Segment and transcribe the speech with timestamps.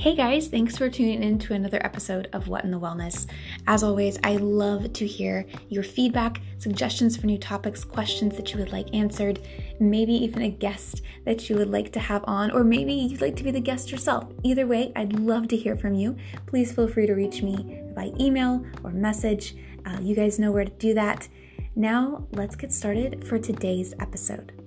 [0.00, 3.26] Hey guys, thanks for tuning in to another episode of What in the Wellness.
[3.66, 8.58] As always, I love to hear your feedback, suggestions for new topics, questions that you
[8.60, 9.40] would like answered,
[9.78, 13.36] maybe even a guest that you would like to have on, or maybe you'd like
[13.36, 14.24] to be the guest yourself.
[14.42, 16.16] Either way, I'd love to hear from you.
[16.46, 19.54] Please feel free to reach me by email or message.
[19.84, 21.28] Uh, you guys know where to do that.
[21.76, 24.59] Now, let's get started for today's episode.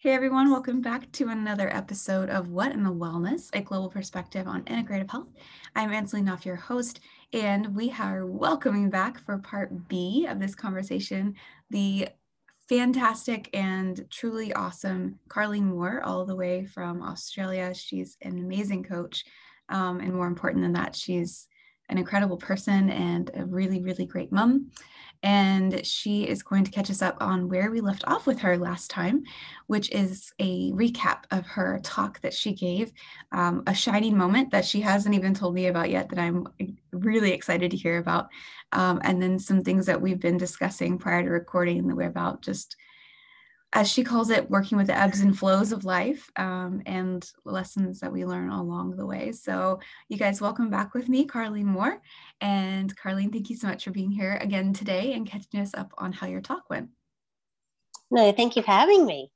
[0.00, 4.46] Hey everyone, welcome back to another episode of What in the Wellness, a global perspective
[4.46, 5.26] on integrative health.
[5.74, 7.00] I'm Ansley Knopf, your host,
[7.32, 11.34] and we are welcoming back for part B of this conversation
[11.70, 12.10] the
[12.68, 17.74] fantastic and truly awesome Carlene Moore, all the way from Australia.
[17.74, 19.24] She's an amazing coach,
[19.68, 21.48] um, and more important than that, she's
[21.88, 24.70] an incredible person and a really, really great mom.
[25.24, 28.56] And she is going to catch us up on where we left off with her
[28.56, 29.24] last time,
[29.66, 32.92] which is a recap of her talk that she gave,
[33.32, 36.46] um, a shining moment that she hasn't even told me about yet that I'm
[36.92, 38.28] really excited to hear about,
[38.70, 42.40] um, and then some things that we've been discussing prior to recording that we're about
[42.42, 42.76] just
[43.72, 48.00] as she calls it, working with the ebbs and flows of life um, and lessons
[48.00, 49.32] that we learn along the way.
[49.32, 52.00] So, you guys, welcome back with me, Carlene Moore.
[52.40, 55.92] And Carlene, thank you so much for being here again today and catching us up
[55.98, 56.88] on how your talk went.
[58.10, 59.30] No, thank you for having me.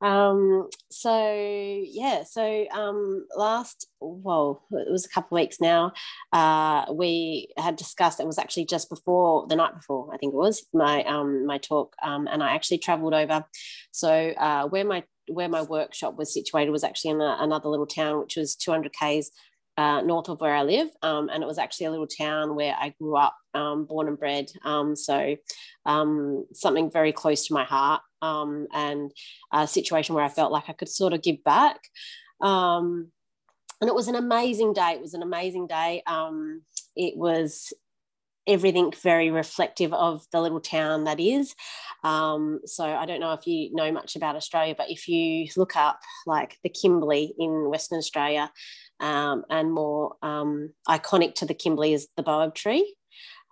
[0.00, 5.92] Um, so yeah, so um, last well, it was a couple of weeks now.
[6.32, 8.20] Uh, we had discussed.
[8.20, 11.58] It was actually just before the night before, I think it was my um, my
[11.58, 13.44] talk, um, and I actually travelled over.
[13.90, 17.86] So uh, where my where my workshop was situated was actually in a, another little
[17.86, 19.30] town, which was 200 k's
[19.76, 20.88] uh, north of where I live.
[21.02, 24.18] Um, and it was actually a little town where I grew up, um, born and
[24.18, 24.50] bred.
[24.64, 25.36] Um, so
[25.84, 29.12] um, something very close to my heart um, and
[29.52, 31.80] a situation where I felt like I could sort of give back.
[32.40, 33.12] Um,
[33.80, 34.92] and it was an amazing day.
[34.92, 36.02] It was an amazing day.
[36.96, 37.72] it was
[38.46, 41.54] everything very reflective of the little town that is.
[42.04, 45.76] Um, so I don't know if you know much about Australia, but if you look
[45.76, 48.50] up like the Kimberley in Western Australia,
[49.00, 52.96] um, and more um, iconic to the Kimberley is the boab tree.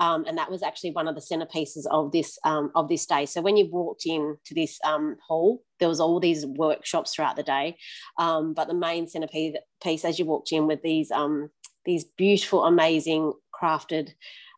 [0.00, 3.26] Um, and that was actually one of the centerpieces of this um, of this day.
[3.26, 7.36] So when you walked in to this um, hall, there was all these workshops throughout
[7.36, 7.76] the day,
[8.18, 11.12] um, but the main centerpiece piece as you walked in with these
[11.84, 14.10] these beautiful, amazing crafted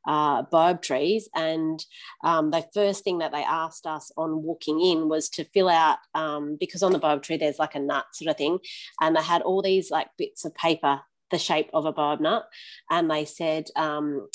[0.06, 1.28] uh, trees.
[1.34, 1.84] And
[2.24, 5.98] um, the first thing that they asked us on walking in was to fill out,
[6.14, 8.58] um, because on the baobab tree there's like a nut sort of thing,
[9.00, 11.00] and they had all these like bits of paper
[11.30, 12.48] the shape of a baobab nut,
[12.90, 14.28] and they said um,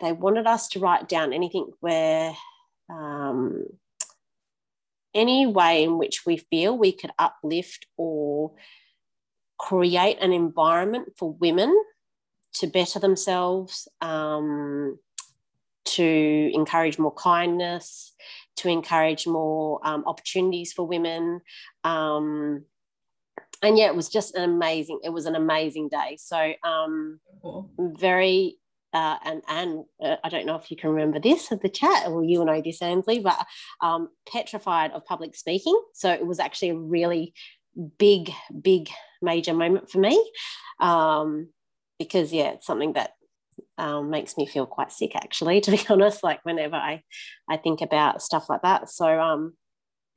[0.00, 2.34] they wanted us to write down anything where
[2.90, 3.64] um,
[5.14, 8.52] any way in which we feel we could uplift or
[9.58, 11.72] create an environment for women
[12.54, 14.98] to better themselves, um,
[15.84, 18.14] to encourage more kindness,
[18.56, 21.40] to encourage more um, opportunities for women.
[21.84, 22.64] Um,
[23.62, 26.16] and yeah, it was just an amazing, it was an amazing day.
[26.18, 27.70] So um, cool.
[27.78, 28.56] very,
[28.92, 32.10] uh, and and uh, I don't know if you can remember this of the chat,
[32.10, 33.46] well, you know this, Ansley, but
[33.80, 35.80] um, petrified of public speaking.
[35.94, 37.32] So it was actually a really
[37.98, 38.30] big,
[38.60, 38.90] big,
[39.22, 40.30] major moment for me.
[40.78, 41.48] Um,
[42.04, 43.12] because yeah, it's something that
[43.78, 46.22] um, makes me feel quite sick actually, to be honest.
[46.22, 47.02] Like whenever I
[47.48, 48.90] I think about stuff like that.
[48.90, 49.54] So um,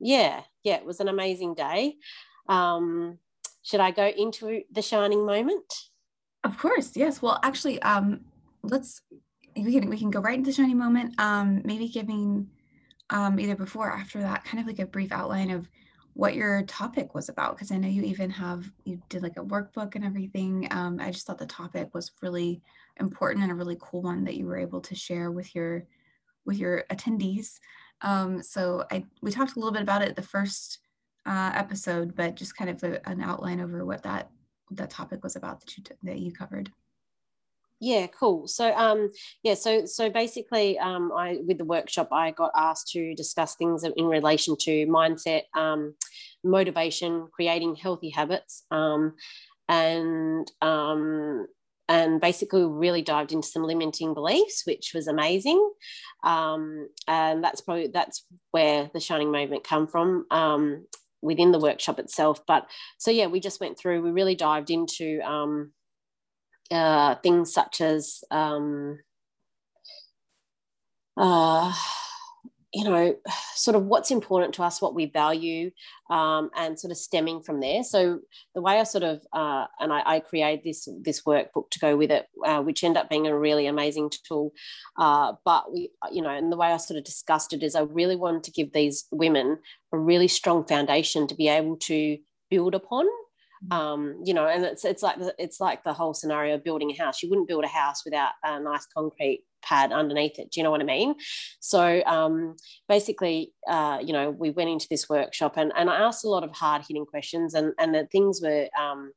[0.00, 1.96] yeah, yeah, it was an amazing day.
[2.48, 3.18] Um,
[3.62, 5.72] should I go into the shining moment?
[6.44, 7.20] Of course, yes.
[7.20, 8.20] Well, actually, um,
[8.62, 9.02] let's
[9.56, 11.18] we can we can go right into the shining moment.
[11.18, 12.48] Um, maybe giving
[13.10, 15.68] um, either before or after that, kind of like a brief outline of
[16.16, 19.44] what your topic was about because I know you even have you did like a
[19.44, 20.66] workbook and everything.
[20.70, 22.62] Um, I just thought the topic was really
[22.98, 25.84] important and a really cool one that you were able to share with your
[26.46, 27.60] with your attendees.
[28.00, 30.78] Um, so I we talked a little bit about it the first
[31.26, 34.30] uh, episode, but just kind of a, an outline over what that
[34.70, 36.72] that topic was about that you that you covered
[37.80, 38.48] yeah cool.
[38.48, 39.10] So um
[39.42, 43.84] yeah so so basically um i with the workshop i got asked to discuss things
[43.84, 45.94] in relation to mindset um
[46.42, 49.14] motivation creating healthy habits um
[49.68, 51.46] and um
[51.88, 55.70] and basically really dived into some limiting beliefs which was amazing.
[56.24, 60.86] Um and that's probably that's where the shining movement come from um
[61.22, 62.40] within the workshop itself.
[62.46, 62.68] But
[62.98, 65.72] so yeah we just went through we really dived into um
[66.70, 68.98] uh, things such as um,
[71.16, 71.72] uh,
[72.76, 73.16] you know,
[73.54, 75.70] sort of what's important to us, what we value,
[76.10, 77.82] um, and sort of stemming from there.
[77.82, 78.20] So
[78.54, 81.96] the way I sort of uh, and I, I, created this this workbook to go
[81.96, 84.52] with it, uh, which ended up being a really amazing tool.
[84.98, 87.80] Uh, but we, you know, and the way I sort of discussed it is, I
[87.80, 89.58] really wanted to give these women
[89.92, 92.18] a really strong foundation to be able to
[92.50, 93.06] build upon
[93.70, 96.90] um, you know, and it's it's like the, it's like the whole scenario of building
[96.90, 97.22] a house.
[97.22, 100.50] You wouldn't build a house without a nice concrete pad underneath it.
[100.50, 101.14] Do you know what I mean?
[101.60, 102.56] So um,
[102.88, 106.44] basically, uh, you know, we went into this workshop and, and I asked a lot
[106.44, 108.68] of hard hitting questions, and and the things were.
[108.78, 109.12] Um,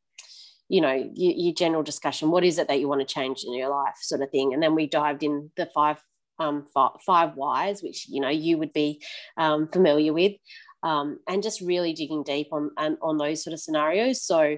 [0.71, 3.55] you know your, your, general discussion what is it that you want to change in
[3.55, 5.97] your life sort of thing and then we dived in the five
[6.37, 9.01] um, five, five whys which you know you would be
[9.35, 10.33] um, familiar with
[10.83, 14.23] um, and just really digging deep on, on, on those sort of scenarios.
[14.23, 14.57] So,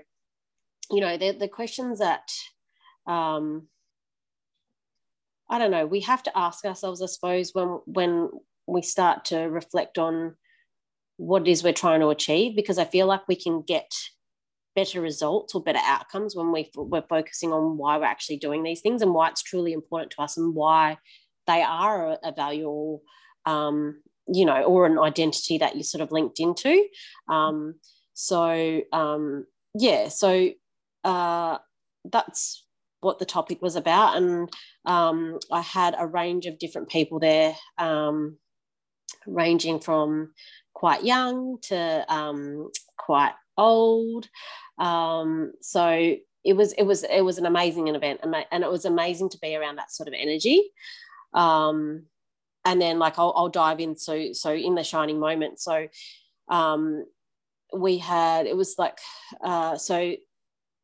[0.91, 2.29] you know, the, the questions that,
[3.07, 3.67] um,
[5.49, 8.29] I don't know, we have to ask ourselves, I suppose, when, when
[8.67, 10.35] we start to reflect on
[11.17, 13.91] what it is we're trying to achieve, because I feel like we can get
[14.75, 18.81] better results or better outcomes when we, we're focusing on why we're actually doing these
[18.81, 20.97] things and why it's truly important to us and why
[21.47, 23.01] they are a, valuable
[23.45, 26.85] um, you know, or an identity that you sort of linked into.
[27.27, 27.75] Um,
[28.13, 29.45] so um,
[29.77, 30.49] yeah, so
[31.03, 31.57] uh,
[32.11, 32.65] that's
[33.01, 34.49] what the topic was about, and
[34.85, 38.37] um, I had a range of different people there, um,
[39.25, 40.33] ranging from
[40.73, 44.27] quite young to um, quite old.
[44.77, 49.29] Um, so it was it was it was an amazing event, and it was amazing
[49.29, 50.71] to be around that sort of energy.
[52.65, 55.87] And then like I'll, I'll dive in so so in the shining moment so
[56.49, 57.05] um
[57.75, 58.99] we had it was like
[59.43, 60.15] uh so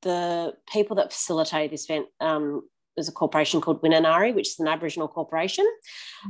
[0.02, 2.64] the people that facilitated this event um
[2.98, 5.66] there's a corporation called Winun Ngari, which is an Aboriginal corporation.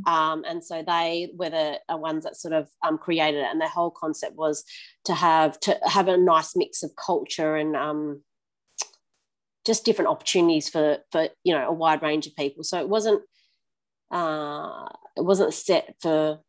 [0.06, 3.48] Um, and so they were the ones that sort of um, created it.
[3.50, 4.66] And their whole concept was
[5.06, 8.22] to have to have a nice mix of culture and um,
[9.66, 12.64] just different opportunities for for you know a wide range of people.
[12.64, 13.22] So it wasn't
[14.12, 16.40] uh, it wasn't set for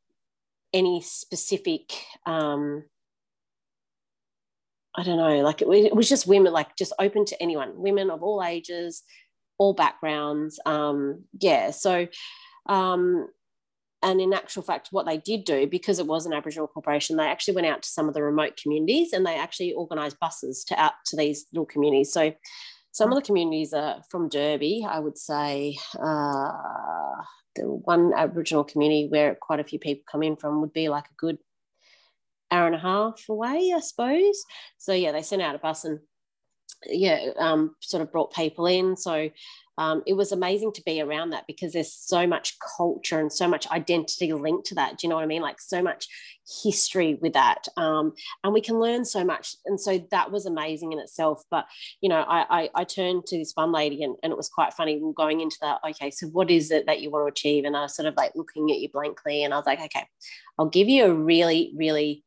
[0.73, 1.93] any specific
[2.27, 2.85] um,
[4.99, 8.11] I don't know, like it, it, was just women, like just open to anyone, women
[8.11, 9.05] of all ages,
[9.57, 10.59] all backgrounds.
[10.67, 11.71] Um, yeah.
[11.71, 12.09] So,
[12.69, 13.29] um,
[14.03, 17.29] and in actual fact, what they did do, because it was an Aboriginal corporation, they
[17.29, 20.81] actually went out to some of the remote communities and they actually organised buses to
[20.81, 22.13] out to these little communities.
[22.13, 22.33] So,
[22.91, 25.77] some of the communities are from Derby, I would say.
[25.97, 26.53] Uh,
[27.59, 31.07] the one Aboriginal community where quite a few people come in from would be like
[31.07, 31.39] a good
[32.51, 34.43] hour and a half away, I suppose.
[34.79, 36.01] So yeah, they sent out a bus and
[36.87, 38.97] yeah, um, sort of brought people in.
[38.97, 39.31] So
[39.79, 43.47] um, it was amazing to be around that because there's so much culture and so
[43.47, 44.99] much identity linked to that.
[44.99, 45.41] Do you know what I mean?
[45.41, 46.09] Like so much
[46.63, 47.69] history with that.
[47.77, 49.55] Um, and we can learn so much.
[49.67, 51.45] And so that was amazing in itself.
[51.49, 51.65] But,
[52.01, 54.75] you know, I, I, I turned to this one lady and, and it was quite
[54.75, 55.79] funny going into that.
[55.89, 57.65] Okay, so what is it that you want to achieve?
[57.65, 60.07] And I was sort of like looking at you blankly and I was like, okay,
[60.59, 62.25] I'll give you a really, really,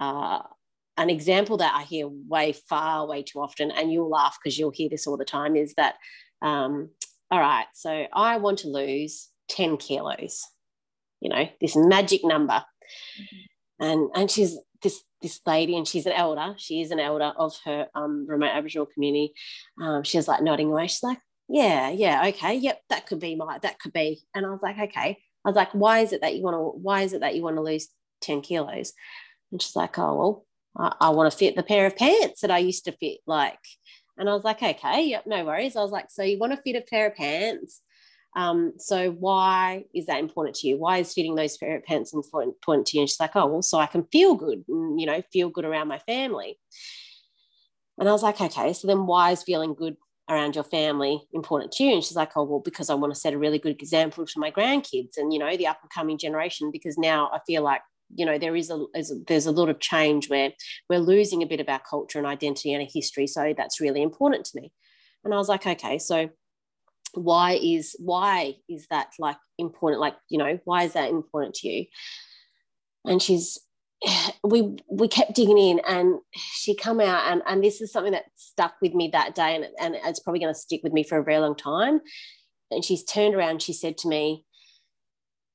[0.00, 0.42] uh,
[0.96, 4.72] an example that I hear way far, way too often, and you'll laugh because you'll
[4.72, 5.94] hear this all the time is that
[6.42, 6.90] um,
[7.30, 10.44] all right, so I want to lose 10 kilos,
[11.20, 12.64] you know, this magic number.
[13.20, 13.84] Mm-hmm.
[13.84, 16.54] And, and she's this, this lady, and she's an elder.
[16.56, 19.32] She is an elder of her um, remote Aboriginal community.
[19.80, 20.86] Um, she was like nodding away.
[20.86, 24.20] She's like, yeah, yeah, okay, yep, that could be my, that could be.
[24.34, 25.18] And I was like, okay.
[25.44, 27.42] I was like, why is it that you want to, why is it that you
[27.42, 27.88] want to lose
[28.22, 28.92] 10 kilos?
[29.50, 30.46] And she's like, oh, well,
[30.76, 33.18] I, I want to fit the pair of pants that I used to fit.
[33.26, 33.58] Like,
[34.18, 35.76] and I was like, okay, yep, no worries.
[35.76, 37.80] I was like, so you want to fit a pair of pants.
[38.36, 40.76] Um, so why is that important to you?
[40.76, 43.02] Why is fitting those pair of pants important to you?
[43.02, 45.64] And she's like, oh, well, so I can feel good and, you know, feel good
[45.64, 46.58] around my family.
[47.98, 49.96] And I was like, okay, so then why is feeling good
[50.28, 51.94] around your family important to you?
[51.94, 54.40] And she's like, oh, well, because I want to set a really good example to
[54.40, 57.82] my grandkids and, you know, the up and coming generation, because now I feel like
[58.14, 58.86] you know there is a
[59.26, 60.52] there's a lot of change where
[60.88, 64.02] we're losing a bit of our culture and identity and a history so that's really
[64.02, 64.72] important to me.
[65.24, 66.30] And i was like okay so
[67.14, 70.00] why is why is that like important?
[70.00, 71.86] Like you know why is that important to you?
[73.04, 73.58] And she's
[74.44, 78.26] we we kept digging in and she come out and and this is something that
[78.34, 81.18] stuck with me that day and, and it's probably going to stick with me for
[81.18, 82.00] a very long time.
[82.70, 84.44] And she's turned around she said to me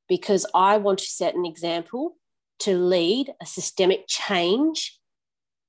[0.10, 2.18] because i want to set an example
[2.64, 5.00] to lead a systemic change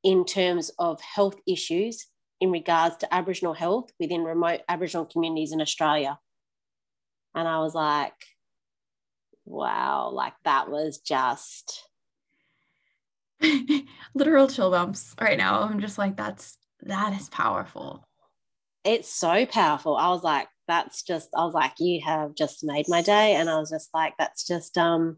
[0.04, 2.06] in terms of health issues
[2.40, 6.18] in regards to Aboriginal health within remote Aboriginal communities in Australia.
[7.34, 8.12] And I was like,
[9.44, 11.88] wow, like that was just
[14.14, 15.62] literal chill bumps right now.
[15.62, 18.06] I'm just like, that's that is powerful.
[18.84, 19.96] It's so powerful.
[19.96, 23.34] I was like, that's just, I was like, you have just made my day.
[23.34, 25.16] And I was just like, that's just um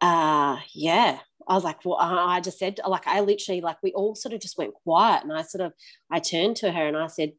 [0.00, 1.20] uh yeah.
[1.48, 4.40] I was like, well, I just said, like, I literally, like, we all sort of
[4.40, 5.24] just went quiet.
[5.24, 5.72] And I sort of,
[6.08, 7.32] I turned to her and I said,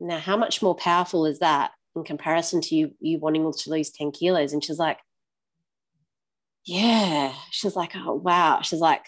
[0.00, 3.90] now, how much more powerful is that in comparison to you, you wanting to lose
[3.90, 4.54] 10 kilos?
[4.54, 4.98] And she's like,
[6.64, 9.06] yeah she's like oh wow she's like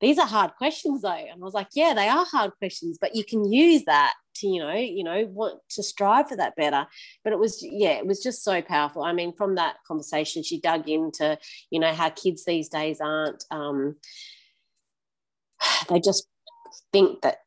[0.00, 1.10] these are hard questions though.
[1.10, 4.48] And i was like yeah they are hard questions but you can use that to
[4.48, 6.86] you know you know want to strive for that better.
[7.22, 9.02] But it was yeah it was just so powerful.
[9.04, 11.38] I mean from that conversation she dug into
[11.70, 13.96] you know how kids these days aren't um
[15.88, 16.26] they just
[16.92, 17.38] think that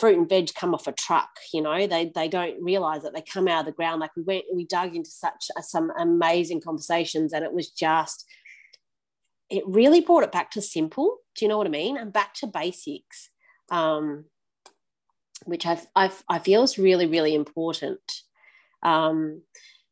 [0.00, 1.86] fruit and veg come off a truck you know?
[1.86, 4.00] They they don't realize that they come out of the ground.
[4.00, 8.26] Like we went we dug into such uh, some amazing conversations and it was just
[9.50, 11.18] it really brought it back to simple.
[11.36, 11.96] Do you know what i mean?
[11.96, 13.30] And back to basics
[13.70, 14.24] um,
[15.44, 18.00] which I, I, I feel is really really important.
[18.82, 19.42] Um,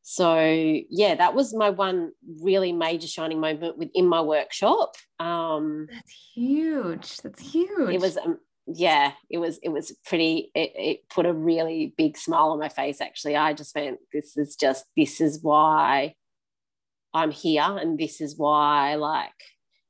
[0.04, 0.42] so
[0.90, 2.10] yeah that was my one
[2.42, 4.94] really major shining moment within my workshop.
[5.18, 7.18] Um, that's huge.
[7.18, 7.94] That's huge.
[7.94, 10.50] it was um, yeah, it was it was pretty.
[10.54, 13.00] It, it put a really big smile on my face.
[13.00, 16.14] Actually, I just went, "This is just this is why
[17.14, 19.30] I'm here, and this is why, like,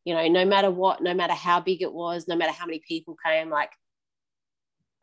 [0.05, 2.83] you know, no matter what, no matter how big it was, no matter how many
[2.87, 3.71] people came, like,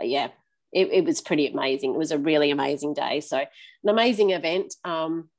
[0.02, 0.30] yeah,
[0.74, 1.94] it, it was pretty amazing.
[1.94, 3.22] It was a really amazing day.
[3.22, 3.48] So, an
[3.90, 4.76] amazing event.
[4.84, 5.30] Um,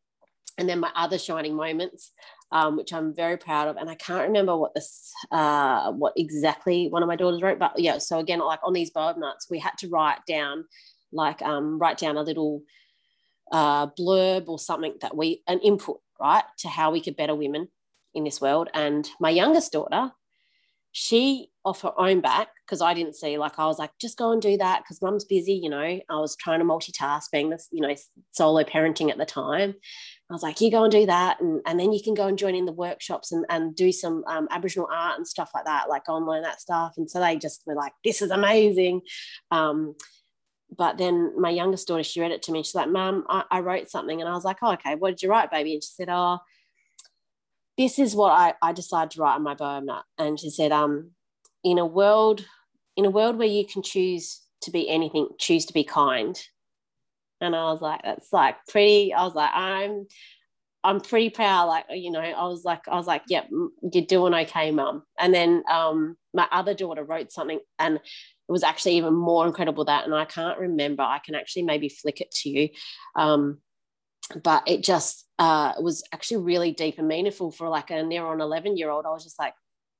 [0.58, 2.12] and then my other shining moments
[2.52, 3.76] um, which I'm very proud of.
[3.76, 7.78] And I can't remember what this, uh, what exactly one of my daughters wrote, but
[7.78, 7.98] yeah.
[7.98, 10.64] So again, like on these boab nuts, we had to write down,
[11.12, 12.62] like um, write down a little
[13.52, 17.68] uh, blurb or something that we an input right to how we could better women
[18.14, 18.68] in this world.
[18.74, 20.12] And my youngest daughter,
[20.92, 24.32] she off her own back because I didn't see like I was like just go
[24.32, 27.68] and do that because mum's busy you know I was trying to multitask being this
[27.70, 27.94] you know
[28.32, 29.74] solo parenting at the time
[30.30, 31.40] I was like, you go and do that.
[31.40, 34.22] And, and then you can go and join in the workshops and, and do some
[34.28, 36.94] um, Aboriginal art and stuff like that, like go and learn that stuff.
[36.96, 39.00] And so they just were like, this is amazing.
[39.50, 39.96] Um,
[40.76, 42.62] but then my youngest daughter, she read it to me.
[42.62, 44.20] She's like, Mom, I, I, wrote something.
[44.20, 45.74] And I was like, oh, okay, what did you write, baby?
[45.74, 46.38] And she said, oh,
[47.76, 49.88] this is what I, I decided to write on my poem.
[50.18, 51.10] And she said, um,
[51.64, 52.44] in a world,
[52.96, 56.40] in a world where you can choose to be anything, choose to be kind
[57.40, 59.14] and I was like, that's like pretty.
[59.14, 60.06] I was like, I'm,
[60.84, 61.66] I'm pretty proud.
[61.66, 65.02] Like, you know, I was like, I was like, yep, you're doing okay, mum.
[65.18, 68.00] And then um, my other daughter wrote something, and
[68.50, 70.06] it was actually even more incredible that.
[70.06, 71.04] And I can't remember.
[71.04, 72.68] I can actually maybe flick it to you.
[73.14, 73.58] Um,
[74.42, 78.40] but it just uh, was actually really deep and meaningful for like a near on
[78.40, 79.06] 11 year old.
[79.06, 79.54] I was just like,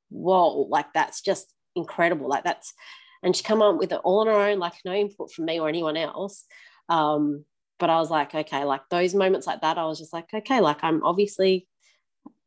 [0.09, 2.28] whoa, like that's just incredible.
[2.28, 2.75] Like that's,
[3.23, 5.61] and she come up with it all on her own, like no input from me
[5.61, 6.45] or anyone else.
[6.88, 7.45] Um,
[7.78, 10.59] but I was like, okay, like those moments like that, I was just like, okay,
[10.59, 11.69] like I'm obviously,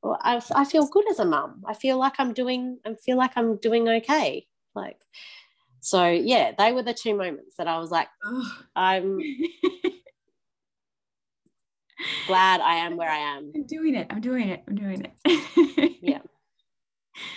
[0.03, 1.63] I, I feel good as a mum.
[1.65, 4.48] I feel like I'm doing, I feel like I'm doing okay.
[4.75, 4.98] Like,
[5.83, 8.51] so yeah, they were the two moments that I was like, oh.
[8.75, 9.19] I'm
[12.27, 13.51] glad I am where I am.
[13.53, 14.07] I'm doing it.
[14.09, 14.63] I'm doing it.
[14.67, 15.99] I'm doing it.
[16.01, 16.21] yeah.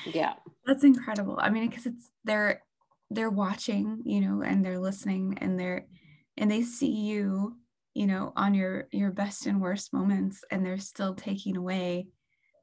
[0.07, 0.35] Yeah.
[0.65, 1.39] That's incredible.
[1.41, 2.63] I mean, because it's they're
[3.11, 5.87] they're watching, you know, and they're listening and they're
[6.37, 7.57] and they see you
[7.95, 12.07] you know on your your best and worst moments and they're still taking away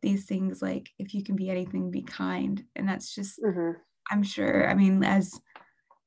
[0.03, 3.71] these things like if you can be anything be kind and that's just mm-hmm.
[4.11, 5.33] i'm sure i mean as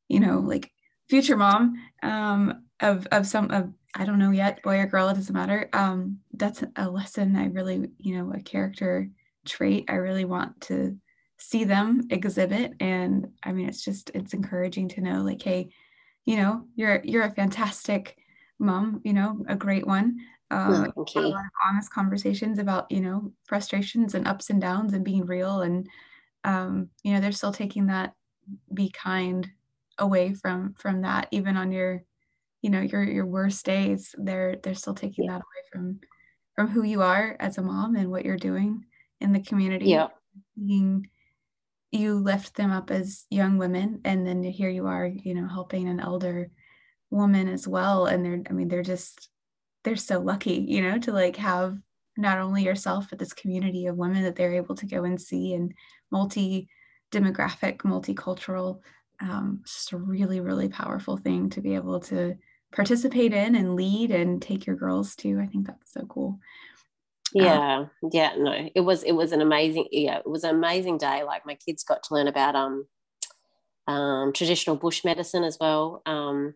[0.09, 0.73] you know like
[1.09, 5.15] future mom um of of some of i don't know yet boy or girl it
[5.15, 5.69] doesn't matter.
[5.73, 9.09] Um that's a lesson i really you know a character
[9.45, 10.97] trait i really want to
[11.39, 12.73] see them exhibit.
[12.81, 15.69] And i mean it's just it's encouraging to know like hey
[16.25, 18.17] you know you're you're a fantastic
[18.59, 20.19] mom you know a great one.
[20.49, 21.19] Uh, okay.
[21.19, 25.27] a lot of honest conversations about you know frustrations and ups and downs and being
[25.27, 25.63] real.
[25.63, 25.89] And
[26.45, 28.15] um, you know they're still taking that
[28.73, 29.51] be kind
[29.99, 32.03] away from from that even on your
[32.62, 35.33] you know your your worst days they're they're still taking yeah.
[35.33, 36.00] that away from
[36.55, 38.85] from who you are as a mom and what you're doing
[39.21, 39.87] in the community.
[39.87, 40.09] Yeah.
[40.57, 41.09] Being
[41.93, 45.88] you lift them up as young women and then here you are you know helping
[45.88, 46.50] an elder
[47.11, 48.07] woman as well.
[48.07, 49.29] And they're i mean they're just
[49.85, 51.76] they're so lucky you know to like have
[52.17, 55.55] not only yourself but this community of women that they're able to go and see
[55.55, 55.73] and
[56.11, 56.69] multi
[57.12, 58.81] demographic multicultural
[59.20, 62.37] um, just a really really powerful thing to be able to
[62.73, 65.40] participate in and lead and take your girls to.
[65.40, 66.38] I think that's so cool.
[67.35, 70.99] Yeah um, yeah no it was it was an amazing yeah it was an amazing
[70.99, 71.23] day.
[71.25, 72.87] Like my kids got to learn about um
[73.88, 76.02] um traditional bush medicine as well.
[76.06, 76.54] Um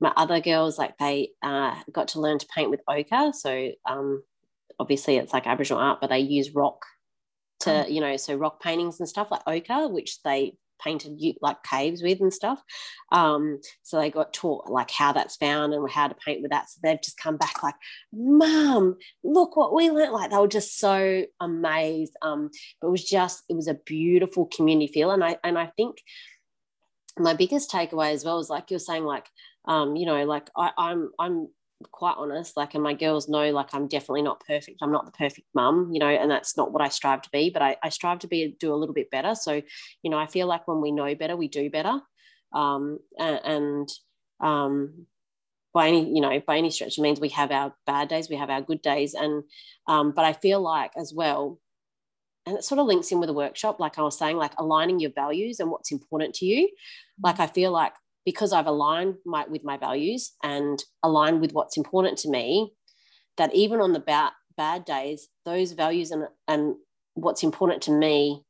[0.00, 3.32] my other girls like they uh, got to learn to paint with ochre.
[3.32, 4.22] So um
[4.78, 6.84] obviously it's like aboriginal art but they use rock
[7.60, 7.88] to oh.
[7.88, 12.20] you know so rock paintings and stuff like ochre which they painted like caves with
[12.20, 12.62] and stuff.
[13.12, 16.70] Um, so they got taught like how that's found and how to paint with that.
[16.70, 17.74] So they've just come back like,
[18.12, 20.12] Mum, look what we learned.
[20.12, 22.16] Like they were just so amazed.
[22.22, 22.50] Um,
[22.82, 25.98] it was just it was a beautiful community feel, and I and I think
[27.18, 29.26] my biggest takeaway as well is like you're saying like
[29.66, 31.48] um, you know like I, I'm I'm
[31.92, 34.78] quite honest like and my girls know like i'm definitely not perfect.
[34.82, 37.50] I'm not the perfect mum you know and that's not what i strive to be
[37.50, 39.34] but I, I strive to be do a little bit better.
[39.34, 39.62] So
[40.02, 42.00] you know i feel like when we know better we do better.
[42.52, 43.88] Um, and,
[44.40, 45.06] um,
[45.72, 48.36] by any you know by any stretch it means we have our bad days we
[48.36, 49.14] have our good days.
[49.14, 49.44] And
[49.86, 51.60] um, but i feel like as well
[52.46, 54.98] and it sort of links in with the workshop like i was saying like aligning
[54.98, 56.68] your values and what's important to you.
[57.22, 57.94] Like i feel like
[58.30, 62.72] because I've aligned my, with my values and aligned with what's important to me,
[63.38, 66.76] that even on the bad, bad days, those values and, and
[67.14, 68.44] what's important to me,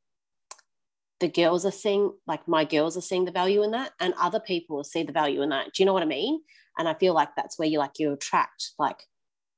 [1.20, 4.38] the girls are seeing, like my girls are seeing the value in that, and other
[4.38, 5.72] people see the value in that.
[5.72, 6.42] Do you know what I mean?
[6.78, 9.02] And I feel like that's where you like you attract like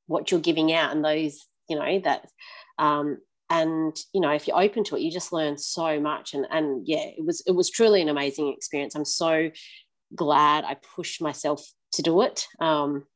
[0.07, 2.29] what you're giving out and those, you know, that
[2.79, 3.19] um,
[3.53, 6.89] and you know if you're open to it you just learn so much and and
[6.89, 9.51] yeah it was it was truly an amazing experience i'm so
[10.15, 12.47] glad I pushed myself to do it.
[12.61, 13.07] Um,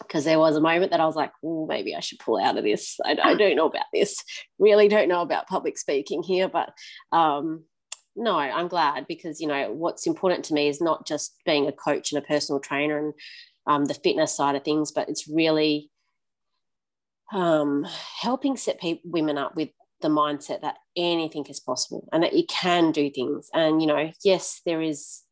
[0.00, 2.56] because there was a moment that I was like, oh, maybe I should pull out
[2.56, 2.98] of this.
[3.04, 4.24] I, I, don't know about this.
[4.58, 6.72] Really don't know about public speaking here, but
[7.12, 7.62] um,
[8.16, 11.72] no, I'm glad because you know what's important to me is not just being a
[11.72, 13.14] coach and a personal trainer and
[13.66, 15.90] um, the fitness side of things, but it's really
[17.32, 17.86] um,
[18.20, 22.44] helping set people, women up with the mindset that anything is possible and that you
[22.46, 23.48] can do things.
[23.54, 25.22] And you know, yes, there is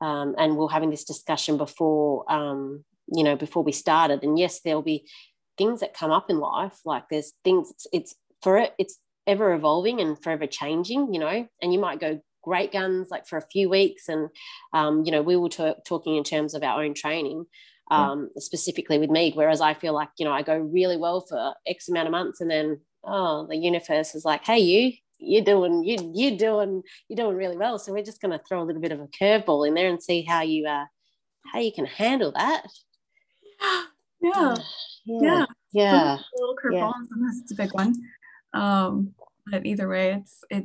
[0.00, 4.38] um, and we are having this discussion before um, you know before we started and
[4.38, 5.06] yes there'll be
[5.56, 9.52] things that come up in life like there's things it's, it's for it it's ever
[9.52, 13.46] evolving and forever changing you know and you might go great guns like for a
[13.52, 14.28] few weeks and
[14.72, 17.44] um, you know we were t- talking in terms of our own training
[17.90, 18.40] um, yeah.
[18.40, 21.88] specifically with me whereas i feel like you know i go really well for x
[21.88, 26.12] amount of months and then oh the universe is like hey you you're doing you
[26.14, 27.78] you're doing you're doing really well.
[27.78, 30.02] So we're just going to throw a little bit of a curveball in there and
[30.02, 30.84] see how you uh
[31.52, 32.66] how you can handle that.
[34.20, 34.56] Yeah,
[35.06, 35.46] yeah, yeah.
[35.72, 36.14] yeah.
[36.14, 37.06] A little curveball, yeah.
[37.08, 37.94] sometimes it's a big one.
[38.52, 39.14] Um,
[39.46, 40.64] but either way, it's it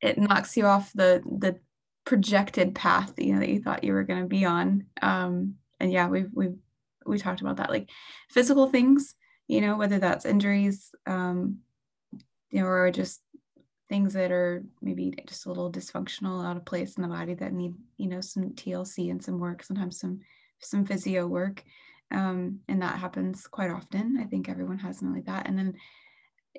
[0.00, 1.58] it knocks you off the the
[2.06, 4.86] projected path you know that you thought you were going to be on.
[5.02, 6.56] Um, and yeah, we've we've
[7.06, 7.88] we talked about that like
[8.30, 9.14] physical things,
[9.48, 11.58] you know, whether that's injuries, um,
[12.50, 13.20] you know, or just
[13.88, 17.52] things that are maybe just a little dysfunctional out of place in the body that
[17.52, 20.20] need you know some tlc and some work sometimes some
[20.60, 21.62] some physio work
[22.10, 24.18] um, and that happens quite often.
[24.20, 25.48] I think everyone has something like that.
[25.48, 25.74] And then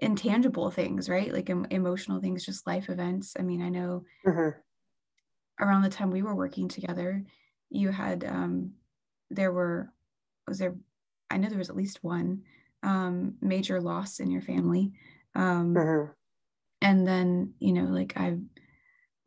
[0.02, 1.32] intangible things right?
[1.32, 3.36] Like em- emotional things just life events.
[3.40, 4.60] I mean i know mm-hmm.
[5.64, 7.24] around the time we were working together
[7.70, 8.72] you had um,
[9.30, 9.90] there were
[10.48, 10.76] was there
[11.32, 12.42] i know there was at least one
[12.84, 14.92] um, major loss in your family.
[15.34, 16.12] Um, mm-hmm
[16.82, 18.40] and then you know like i've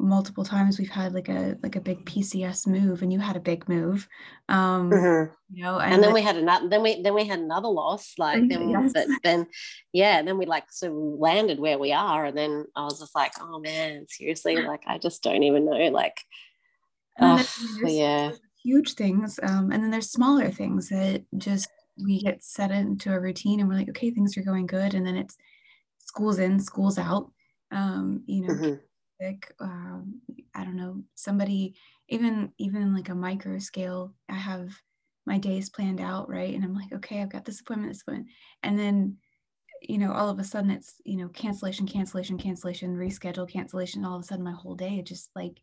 [0.01, 3.41] multiple times we've had like a like a big pcs move and you had a
[3.41, 4.09] big move
[4.49, 5.33] um mm-hmm.
[5.53, 8.15] you know and, and then, we had another then we then we had another loss
[8.17, 8.93] like then yes.
[8.95, 9.45] but then
[9.93, 13.15] yeah then we like so we landed where we are and then i was just
[13.15, 16.21] like oh man seriously like i just don't even know like
[17.21, 17.45] oh,
[17.83, 18.31] yeah
[18.63, 21.69] huge things um and then there's smaller things that just
[22.05, 25.05] we get set into a routine and we're like okay things are going good and
[25.05, 25.37] then it's
[25.99, 27.33] school's in school's out
[27.71, 28.75] um, you know, mm-hmm.
[29.21, 30.21] sick, um,
[30.55, 31.75] I don't know, somebody,
[32.09, 34.71] even even like a micro scale, I have
[35.29, 36.55] my days planned out, right?
[36.55, 38.31] And I'm like, okay, I've got this appointment, this appointment.
[38.63, 39.19] And then,
[39.83, 44.05] you know, all of a sudden it's, you know, cancellation, cancellation, cancellation, reschedule, cancellation.
[44.05, 45.61] All of a sudden my whole day just like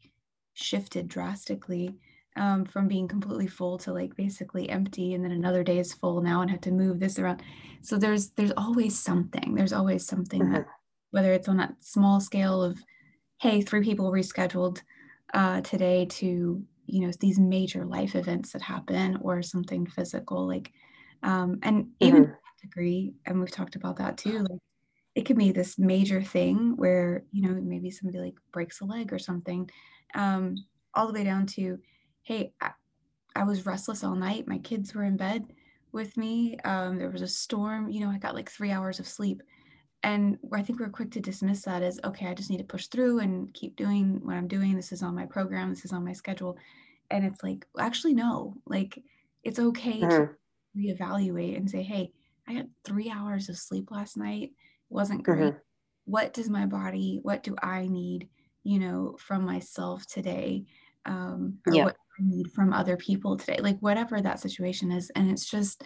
[0.54, 1.96] shifted drastically
[2.38, 5.13] um, from being completely full to like basically empty.
[5.13, 7.41] And then another day is full now and have to move this around.
[7.82, 9.56] So there's there's always something.
[9.56, 10.54] There's always something mm-hmm.
[10.54, 10.65] that
[11.12, 12.78] whether it's on that small scale of,
[13.39, 14.82] hey, three people rescheduled
[15.34, 20.72] uh, today to, you know, these major life events that happen or something physical, like,
[21.24, 22.34] um, and even mm-hmm.
[22.62, 24.60] degree, and we've talked about that too, like
[25.15, 29.13] it could be this major thing where, you know, maybe somebody like breaks a leg
[29.13, 29.70] or something,
[30.13, 30.56] um,
[30.94, 31.80] all the way down to,
[32.24, 32.72] hey, I,
[33.36, 34.48] I was restless all night.
[34.48, 35.46] My kids were in bed
[35.91, 36.58] with me.
[36.63, 39.41] Um, there was a storm, you know, I got like three hours of sleep
[40.06, 42.86] and I think we're quick to dismiss that as okay, I just need to push
[42.86, 44.76] through and keep doing what I'm doing.
[44.76, 46.58] This is on my program, this is on my schedule.
[47.10, 49.02] And it's like, actually, no, like
[49.44, 50.10] it's okay mm-hmm.
[50.10, 50.30] to
[50.78, 52.12] reevaluate and say, hey,
[52.48, 54.44] I got three hours of sleep last night.
[54.44, 54.52] It
[54.89, 55.39] wasn't great.
[55.39, 55.58] Mm-hmm.
[56.06, 58.30] What does my body, what do I need,
[58.63, 60.65] you know, from myself today?
[61.08, 61.86] Um, or yeah.
[61.86, 65.10] what I need from other people today, like whatever that situation is.
[65.15, 65.84] And it's just,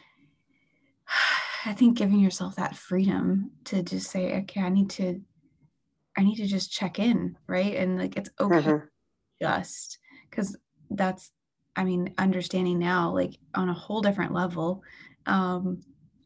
[1.66, 5.22] I think giving yourself that freedom to just say, okay, I need to,
[6.18, 7.76] I need to just check in, right?
[7.76, 8.86] And like it's okay, mm-hmm.
[9.42, 10.58] just because
[10.90, 11.32] that's,
[11.76, 14.84] I mean, understanding now, like on a whole different level,
[15.26, 15.82] um,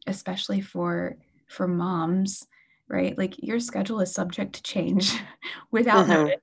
[0.07, 1.17] especially for
[1.47, 2.45] for moms,
[2.87, 3.17] right?
[3.17, 5.13] Like your schedule is subject to change
[5.71, 6.25] without mm-hmm.
[6.25, 6.41] notice,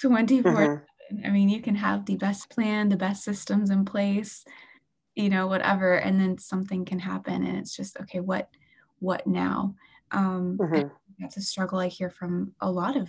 [0.00, 0.52] twenty four.
[0.52, 1.26] Mm-hmm.
[1.26, 4.44] I mean, you can have the best plan, the best systems in place,
[5.14, 8.48] you know whatever and then something can happen and it's just okay what
[8.98, 9.74] what now
[10.10, 10.88] um mm-hmm.
[11.18, 13.08] that's a struggle i hear from a lot of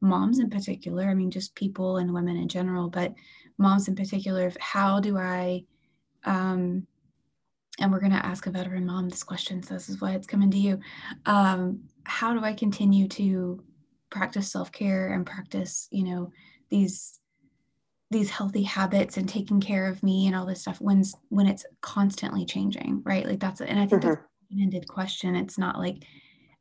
[0.00, 3.12] moms in particular i mean just people and women in general but
[3.58, 5.62] moms in particular of how do i
[6.24, 6.86] um
[7.78, 10.26] and we're going to ask a veteran mom this question so this is why it's
[10.26, 10.78] coming to you
[11.26, 13.62] um how do i continue to
[14.08, 16.30] practice self-care and practice you know
[16.68, 17.19] these
[18.10, 21.64] these healthy habits and taking care of me and all this stuff when when it's
[21.80, 24.10] constantly changing right like that's and i think mm-hmm.
[24.10, 26.04] that's an ended question it's not like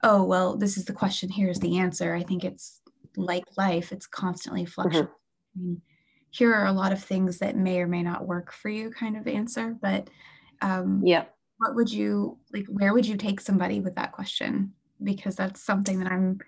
[0.03, 2.81] oh well this is the question here's the answer i think it's
[3.17, 4.71] like life it's constantly mm-hmm.
[4.71, 5.07] fluctuating
[5.59, 5.73] mm-hmm.
[6.29, 9.17] here are a lot of things that may or may not work for you kind
[9.17, 10.07] of answer but
[10.61, 11.25] um yeah
[11.57, 14.71] what would you like where would you take somebody with that question
[15.03, 16.39] because that's something that i'm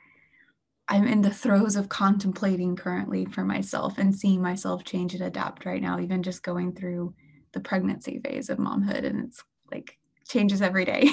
[0.91, 5.65] I'm in the throes of contemplating currently for myself and seeing myself change and adapt
[5.65, 7.13] right now, even just going through
[7.54, 9.06] the pregnancy phase of momhood.
[9.06, 11.10] And it's like changes every day.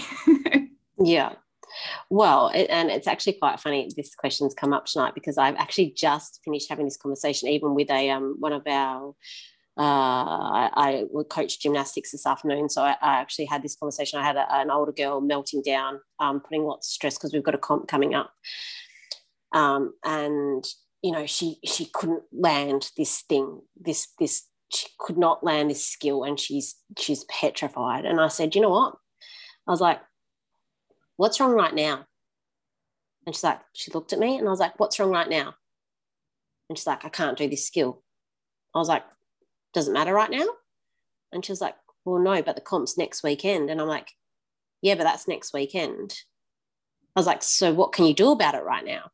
[0.99, 1.35] yeah.
[2.11, 3.89] Well, and it's actually quite funny.
[3.97, 7.89] This question's come up tonight because I've actually just finished having this conversation, even with
[7.89, 9.15] a um, one of our.
[9.79, 14.19] Uh, I, I coach gymnastics this afternoon, so I, I, actually had this conversation.
[14.19, 17.45] I had a, an older girl melting down, um, putting lots of stress because we've
[17.45, 18.33] got a comp coming up,
[19.53, 20.65] um, and
[21.03, 25.87] you know she she couldn't land this thing this this she could not land this
[25.87, 28.05] skill and she's she's petrified.
[28.05, 28.95] And i said you know what?
[29.67, 30.01] I was like
[31.17, 32.05] what's wrong right now?
[33.27, 35.55] And she's like she looked at me and i was like what's wrong right now?
[36.69, 38.03] And she's like i can't do this skill.
[38.75, 39.05] I was like
[39.75, 40.47] doesn't matter right now?
[41.33, 43.71] And she was like well no but the comp's next weekend.
[43.71, 44.13] And i'm like
[44.83, 46.15] yeah but that's next weekend.
[47.17, 49.11] I was like so what can you do about it right now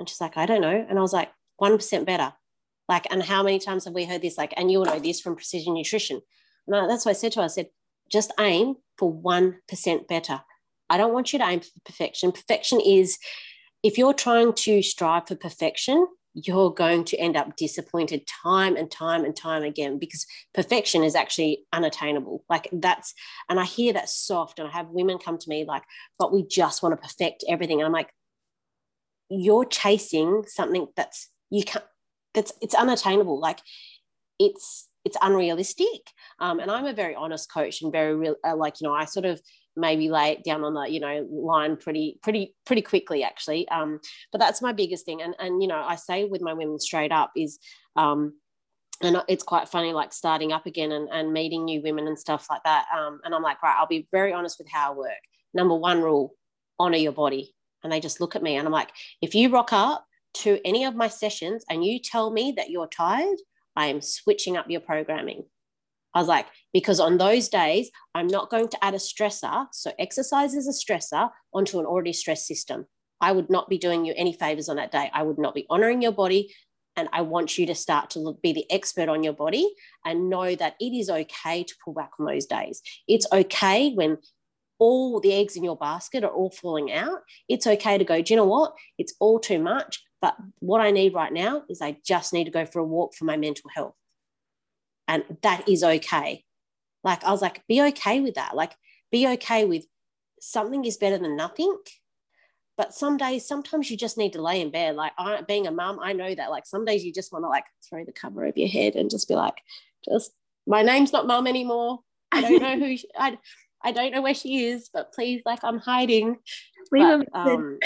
[0.00, 0.86] and she's like, I don't know.
[0.88, 2.32] And I was like, 1% better.
[2.88, 4.36] Like, and how many times have we heard this?
[4.36, 6.20] Like, and you'll know this from precision nutrition.
[6.66, 7.44] And I, that's what I said to her.
[7.44, 7.68] I said,
[8.10, 10.40] just aim for 1% better.
[10.88, 12.32] I don't want you to aim for perfection.
[12.32, 13.18] Perfection is
[13.84, 18.90] if you're trying to strive for perfection, you're going to end up disappointed time and
[18.90, 22.44] time and time again because perfection is actually unattainable.
[22.48, 23.14] Like that's,
[23.48, 25.82] and I hear that soft, and I have women come to me like,
[26.18, 27.80] but we just want to perfect everything.
[27.80, 28.10] And I'm like,
[29.30, 31.84] you're chasing something that's you can't
[32.34, 33.60] that's it's unattainable like
[34.38, 36.10] it's it's unrealistic.
[36.40, 39.04] Um, and i'm a very honest coach and very real uh, like you know i
[39.04, 39.40] sort of
[39.76, 43.68] maybe lay it down on the you know line pretty pretty pretty quickly actually.
[43.68, 44.00] Um,
[44.32, 45.22] but that's my biggest thing.
[45.22, 47.58] And and you know i say with my women straight up is
[47.96, 48.34] um,
[49.02, 52.46] and it's quite funny like starting up again and, and meeting new women and stuff
[52.50, 52.86] like that.
[52.96, 55.22] Um, and i'm like right i'll be very honest with how i work.
[55.54, 56.34] Number one rule
[56.78, 58.90] honor your body and they just look at me and I'm like,
[59.22, 62.88] if you rock up to any of my sessions and you tell me that you're
[62.88, 63.38] tired,
[63.76, 65.44] I am switching up your programming.
[66.14, 69.66] I was like, because on those days, I'm not going to add a stressor.
[69.72, 72.86] So exercise is a stressor onto an already stressed system.
[73.20, 75.10] I would not be doing you any favors on that day.
[75.12, 76.52] I would not be honoring your body.
[76.96, 79.72] And I want you to start to look, be the expert on your body
[80.04, 82.82] and know that it is okay to pull back on those days.
[83.06, 84.18] It's okay when
[84.80, 88.32] all the eggs in your basket are all falling out, it's okay to go, do
[88.32, 88.74] you know what?
[88.98, 90.02] It's all too much.
[90.20, 93.14] But what I need right now is I just need to go for a walk
[93.14, 93.94] for my mental health.
[95.06, 96.44] And that is okay.
[97.04, 98.56] Like, I was like, be okay with that.
[98.56, 98.74] Like,
[99.12, 99.84] be okay with
[100.40, 101.76] something is better than nothing.
[102.76, 104.96] But some days, sometimes you just need to lay in bed.
[104.96, 106.50] Like, I, being a mum, I know that.
[106.50, 109.10] Like, some days you just want to like throw the cover over your head and
[109.10, 109.56] just be like,
[110.04, 110.32] just,
[110.66, 112.00] my name's not mum anymore.
[112.32, 113.38] I don't know who, she, I,
[113.82, 116.36] I don't know where she is, but please, like, I'm hiding.
[116.90, 117.78] But, um,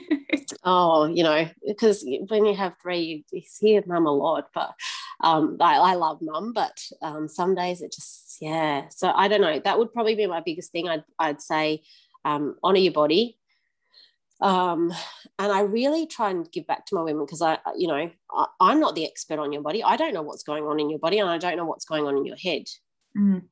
[0.64, 4.48] oh, you know, because when you have three, you, see mum a lot.
[4.54, 4.72] But
[5.22, 8.88] um, I, I love mum, but um, some days it just, yeah.
[8.88, 9.60] So I don't know.
[9.60, 10.88] That would probably be my biggest thing.
[10.88, 11.82] I'd, I'd say
[12.24, 13.38] um, honor your body.
[14.40, 14.92] um,
[15.38, 18.72] and I really try and give back to my women because I, you know, I,
[18.72, 19.82] am not the expert on your body.
[19.82, 22.06] I don't know what's going on in your body, and I don't know what's going
[22.06, 22.64] on in your head.
[23.16, 23.42] Mm.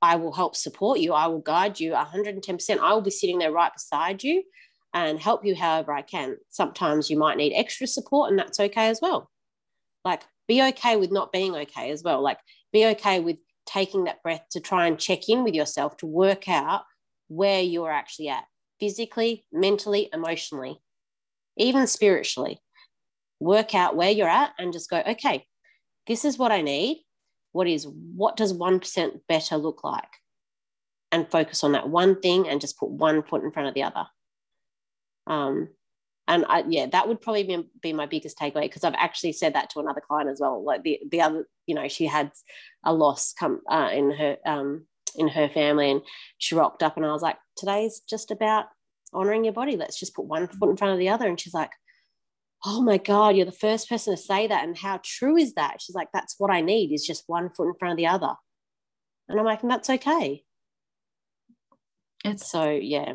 [0.00, 1.12] I will help support you.
[1.12, 2.78] I will guide you 110%.
[2.78, 4.42] I will be sitting there right beside you
[4.94, 6.36] and help you however I can.
[6.48, 9.30] Sometimes you might need extra support, and that's okay as well.
[10.04, 12.22] Like, be okay with not being okay as well.
[12.22, 12.38] Like,
[12.72, 16.48] be okay with taking that breath to try and check in with yourself to work
[16.48, 16.84] out
[17.28, 18.44] where you're actually at
[18.80, 20.80] physically, mentally, emotionally,
[21.56, 22.60] even spiritually.
[23.40, 25.46] Work out where you're at and just go, okay,
[26.06, 27.04] this is what I need.
[27.58, 30.04] What is, what does 1% better look like?
[31.10, 33.82] And focus on that one thing and just put one foot in front of the
[33.82, 34.06] other.
[35.26, 35.70] Um,
[36.28, 39.56] and I, yeah, that would probably be, be my biggest takeaway because I've actually said
[39.56, 40.62] that to another client as well.
[40.62, 42.30] Like the, the other, you know, she had
[42.84, 46.02] a loss come uh, in her um, in her family and
[46.36, 48.66] she rocked up and I was like, today's just about
[49.12, 49.76] honoring your body.
[49.76, 51.26] Let's just put one foot in front of the other.
[51.26, 51.72] And she's like,
[52.64, 54.64] oh my God, you're the first person to say that.
[54.64, 55.80] And how true is that?
[55.80, 58.34] She's like, that's what I need is just one foot in front of the other.
[59.28, 60.44] And I'm like, and that's okay.
[62.24, 63.14] It's so, yeah.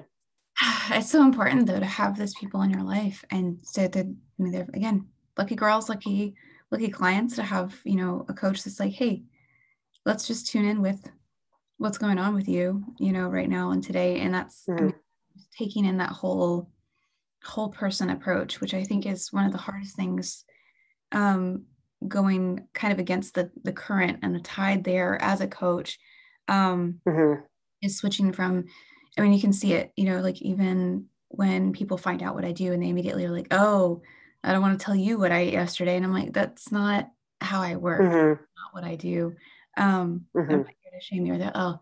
[0.91, 3.23] It's so important though to have those people in your life.
[3.31, 6.35] And so that, I mean, they're, again, lucky girls, lucky,
[6.71, 9.23] lucky clients to have, you know, a coach that's like, hey,
[10.05, 11.09] let's just tune in with
[11.77, 14.19] what's going on with you, you know, right now and today.
[14.19, 14.79] And that's mm-hmm.
[14.79, 14.95] I mean,
[15.57, 16.69] taking in that whole
[17.43, 20.45] whole person approach, which I think is one of the hardest things
[21.11, 21.63] um,
[22.07, 25.99] going kind of against the the current and the tide there as a coach
[26.47, 27.41] um, mm-hmm.
[27.81, 28.65] is switching from.
[29.17, 32.45] I mean, you can see it, you know, like even when people find out what
[32.45, 34.01] I do and they immediately are like, "Oh,
[34.43, 37.09] I don't want to tell you what I ate yesterday," and I'm like, "That's not
[37.41, 38.01] how I work.
[38.01, 38.41] Mm-hmm.
[38.41, 39.35] not what I do."
[39.77, 40.51] Um, mm-hmm.
[40.51, 41.33] I'm not here to shame you.
[41.33, 41.79] Or that, oh,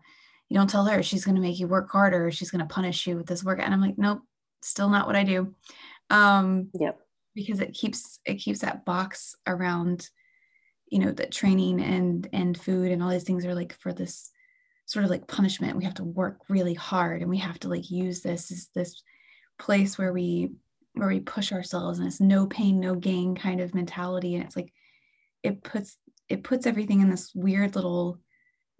[0.48, 2.30] you don't tell her she's going to make you work harder.
[2.30, 3.58] She's going to punish you with this work.
[3.62, 4.22] And I'm like, nope,
[4.62, 5.54] still not what I do.
[6.10, 6.98] Um, yep.
[7.34, 10.08] Because it keeps it keeps that box around,
[10.88, 14.30] you know, that training and and food and all these things are like for this
[14.86, 15.76] sort of like punishment.
[15.76, 19.02] We have to work really hard and we have to like use this as this
[19.58, 20.52] place where we
[20.94, 24.34] where we push ourselves and it's no pain, no gain kind of mentality.
[24.34, 24.72] And it's like
[25.42, 25.96] it puts
[26.28, 28.18] it puts everything in this weird little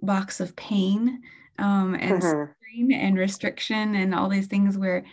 [0.00, 1.22] box of pain
[1.58, 2.92] um, and mm-hmm.
[2.92, 5.04] and restriction and all these things where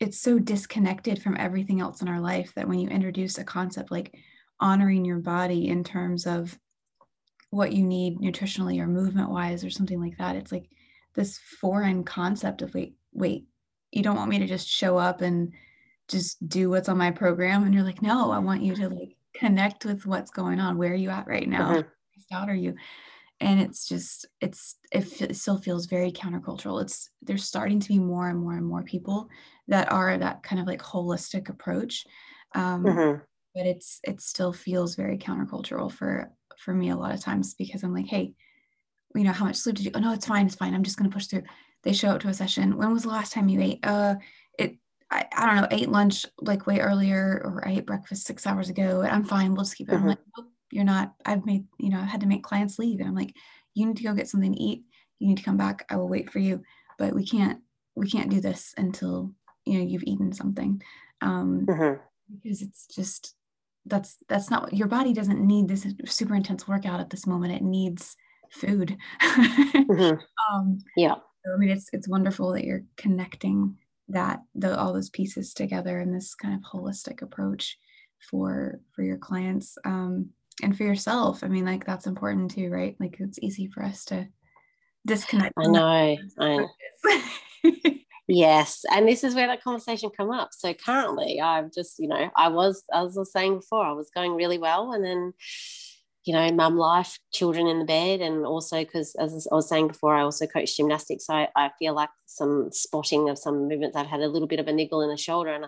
[0.00, 3.90] it's so disconnected from everything else in our life that when you introduce a concept
[3.90, 4.14] like
[4.60, 6.58] honoring your body in terms of
[7.50, 10.68] what you need nutritionally or movement wise or something like that it's like
[11.14, 13.46] this foreign concept of wait wait
[13.90, 15.52] you don't want me to just show up and
[16.08, 19.16] just do what's on my program and you're like no i want you to like
[19.34, 22.34] connect with what's going on where are you at right now mm-hmm.
[22.34, 22.74] out are you
[23.40, 28.28] and it's just it's it, still feels very countercultural it's there's starting to be more
[28.28, 29.28] and more and more people
[29.68, 32.04] that are that kind of like holistic approach
[32.54, 33.20] um, mm-hmm.
[33.54, 37.82] but it's it still feels very countercultural for for me a lot of times because
[37.82, 38.32] i'm like hey
[39.14, 40.96] you know how much sleep did you oh no it's fine it's fine i'm just
[40.96, 41.42] going to push through
[41.84, 44.16] they show up to a session when was the last time you ate uh
[44.58, 44.76] it
[45.10, 48.68] I, I don't know ate lunch like way earlier or i ate breakfast six hours
[48.68, 50.02] ago i'm fine we'll just keep it mm-hmm.
[50.02, 53.00] i'm like nope you're not i've made you know i've had to make clients leave
[53.00, 53.34] and i'm like
[53.78, 54.82] you need to go get something to eat.
[55.20, 55.86] You need to come back.
[55.88, 56.62] I will wait for you.
[56.98, 57.60] But we can't
[57.94, 59.32] we can't do this until
[59.64, 60.82] you know you've eaten something.
[61.20, 62.00] Um mm-hmm.
[62.34, 63.36] because it's just
[63.86, 67.54] that's that's not your body doesn't need this super intense workout at this moment.
[67.54, 68.16] It needs
[68.50, 68.96] food.
[69.22, 70.16] Mm-hmm.
[70.54, 71.14] um yeah.
[71.44, 73.76] so, i mean it's it's wonderful that you're connecting
[74.08, 77.78] that the all those pieces together in this kind of holistic approach
[78.18, 79.78] for for your clients.
[79.84, 80.30] Um
[80.62, 82.96] and for yourself i mean like that's important too right?
[82.98, 84.28] Like it's easy for us to
[85.06, 86.66] disconnect i know i
[88.28, 90.50] yes and this is where that conversation come up.
[90.52, 94.10] So currently i've just you know i was as i was saying before i was
[94.14, 95.32] going really well and then
[96.28, 99.88] you know mum life children in the bed and also because as i was saying
[99.88, 103.96] before i also coach gymnastics so I, I feel like some spotting of some movements
[103.96, 105.66] i've had a little bit of a niggle in the shoulder and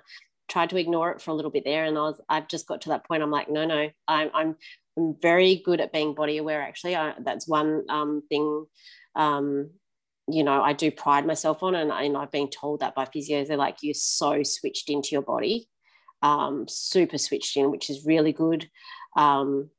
[0.50, 2.82] tried to ignore it for a little bit there and I was I've just got
[2.82, 4.56] to that point I'm like no no I'm I'm,
[4.98, 6.96] I'm very good at being body aware actually.
[6.96, 8.66] I, that's one um, thing
[9.14, 9.70] um,
[10.28, 13.48] you know I do pride myself on and, and I've been told that by physios.
[13.48, 15.68] They're like you're so switched into your body
[16.22, 18.68] um, super switched in which is really good.
[19.16, 19.70] Um,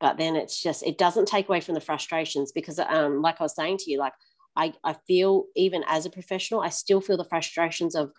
[0.00, 3.44] but then it's just it doesn't take away from the frustrations because um, like I
[3.44, 4.12] was saying to you like
[4.56, 8.12] I, I feel even as a professional I still feel the frustrations of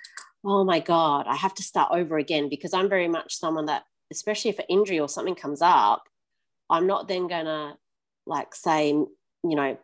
[0.44, 3.84] oh my God, I have to start over again because I'm very much someone that,
[4.12, 6.04] especially if an injury or something comes up,
[6.70, 7.74] I'm not then going to
[8.26, 9.10] like say, you
[9.44, 9.78] know,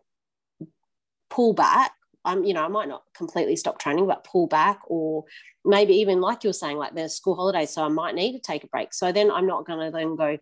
[1.29, 1.91] pull back
[2.25, 5.25] I'm, you know, I might not completely stop training, but pull back, or
[5.63, 8.39] maybe even like you were saying, like there's school holidays, so I might need to
[8.39, 8.93] take a break.
[8.93, 10.37] So then I'm not going to then go,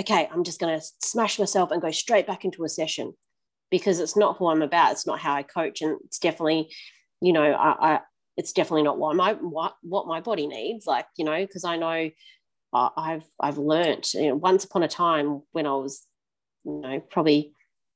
[0.00, 3.12] okay, I'm just going to smash myself and go straight back into a session
[3.70, 4.92] because it's not who I'm about.
[4.92, 6.74] It's not how I coach, and it's definitely,
[7.20, 8.00] you know, I, I
[8.36, 10.86] it's definitely not what my what what my body needs.
[10.86, 12.10] Like you know, because I know
[12.72, 14.12] I've I've learned.
[14.14, 16.06] You know, once upon a time when I was,
[16.64, 17.52] you know, probably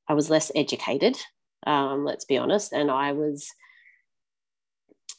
[0.09, 1.16] I was less educated.
[1.66, 3.48] Um, let's be honest, and I was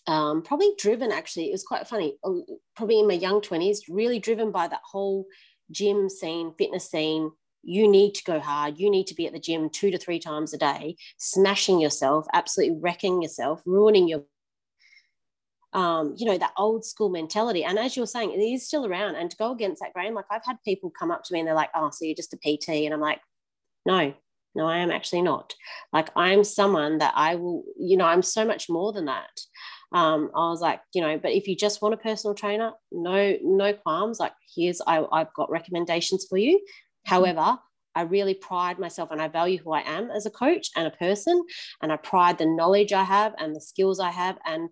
[0.08, 1.12] um, probably driven.
[1.12, 2.18] Actually, it was quite funny.
[2.24, 2.44] Um,
[2.76, 5.26] probably in my young twenties, really driven by that whole
[5.72, 7.32] gym scene, fitness scene,
[7.64, 8.80] you need to go hard.
[8.80, 12.26] You need to be at the gym two to three times a day, smashing yourself,
[12.34, 14.24] absolutely wrecking yourself, ruining your,
[15.74, 17.64] um, you know, that old school mentality.
[17.64, 19.16] And as you're saying, it is still around.
[19.16, 21.48] And to go against that grain, like I've had people come up to me and
[21.48, 22.70] they're like, oh, so you're just a PT.
[22.86, 23.20] And I'm like,
[23.86, 24.14] no,
[24.54, 25.54] no, I am actually not.
[25.94, 29.30] Like I'm someone that I will, you know, I'm so much more than that
[29.94, 33.38] um, I was like, you know, but if you just want a personal trainer, no,
[33.44, 34.20] no qualms.
[34.20, 36.58] Like, here's I, I've got recommendations for you.
[36.58, 37.10] Mm-hmm.
[37.10, 37.60] However,
[37.94, 40.92] I really pride myself and I value who I am as a coach and a
[40.92, 41.44] person.
[41.82, 44.38] And I pride the knowledge I have and the skills I have.
[44.46, 44.70] And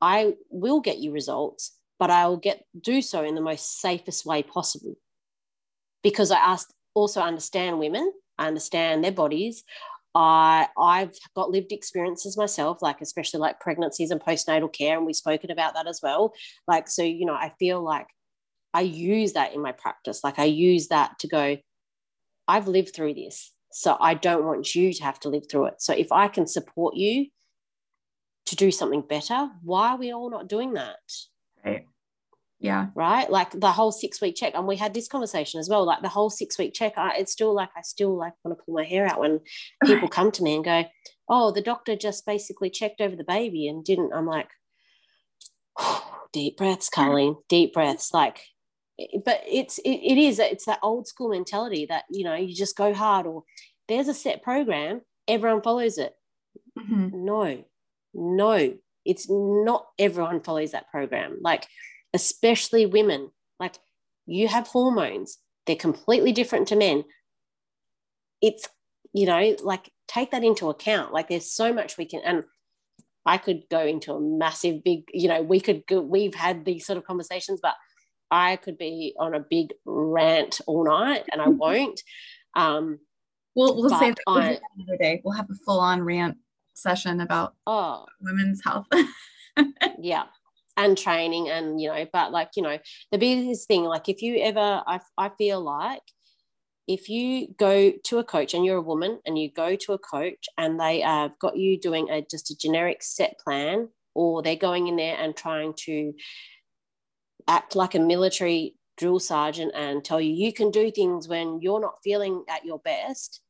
[0.00, 4.26] I will get you results, but I will get do so in the most safest
[4.26, 4.94] way possible.
[6.02, 9.64] Because I asked also understand women, I understand their bodies.
[10.14, 15.16] I I've got lived experiences myself, like especially like pregnancies and postnatal care, and we've
[15.16, 16.34] spoken about that as well.
[16.68, 18.06] Like, so you know, I feel like
[18.72, 20.22] I use that in my practice.
[20.22, 21.56] Like I use that to go,
[22.46, 23.52] I've lived through this.
[23.72, 25.74] So I don't want you to have to live through it.
[25.78, 27.26] So if I can support you
[28.46, 30.98] to do something better, why are we all not doing that?
[31.64, 31.86] Right.
[32.60, 32.86] Yeah.
[32.94, 33.30] Right.
[33.30, 34.54] Like the whole six week check.
[34.54, 35.84] And we had this conversation as well.
[35.84, 38.64] Like the whole six week check, I, it's still like, I still like want to
[38.64, 39.40] pull my hair out when
[39.84, 40.84] people come to me and go,
[41.28, 44.12] oh, the doctor just basically checked over the baby and didn't.
[44.14, 44.48] I'm like,
[45.78, 48.12] oh, deep breaths, Colleen, deep breaths.
[48.12, 48.40] Like,
[49.24, 52.76] but it's, it, it is, it's that old school mentality that, you know, you just
[52.76, 53.42] go hard or
[53.88, 56.12] there's a set program, everyone follows it.
[56.78, 57.24] Mm-hmm.
[57.24, 57.64] No,
[58.14, 58.74] no,
[59.04, 61.38] it's not everyone follows that program.
[61.40, 61.66] Like,
[62.14, 63.30] especially women.
[63.60, 63.74] Like
[64.26, 67.04] you have hormones, they're completely different to men.
[68.40, 68.68] It's,
[69.12, 71.12] you know, like take that into account.
[71.12, 72.44] Like there's so much we can, and
[73.26, 76.86] I could go into a massive, big, you know, we could go, we've had these
[76.86, 77.74] sort of conversations, but
[78.30, 82.00] I could be on a big rant all night and I won't.
[82.54, 82.98] Um,
[83.54, 85.20] we'll we'll save I, another day.
[85.24, 86.36] We'll have a full on rant
[86.74, 88.86] session about oh, women's health.
[89.98, 90.24] yeah.
[90.76, 92.78] And training and you know but like you know
[93.12, 96.02] the biggest thing like if you ever I, I feel like
[96.86, 99.98] if you go to a coach and you're a woman and you go to a
[99.98, 104.56] coach and they have got you doing a just a generic set plan or they're
[104.56, 106.12] going in there and trying to
[107.48, 111.80] act like a military drill sergeant and tell you you can do things when you're
[111.80, 113.40] not feeling at your best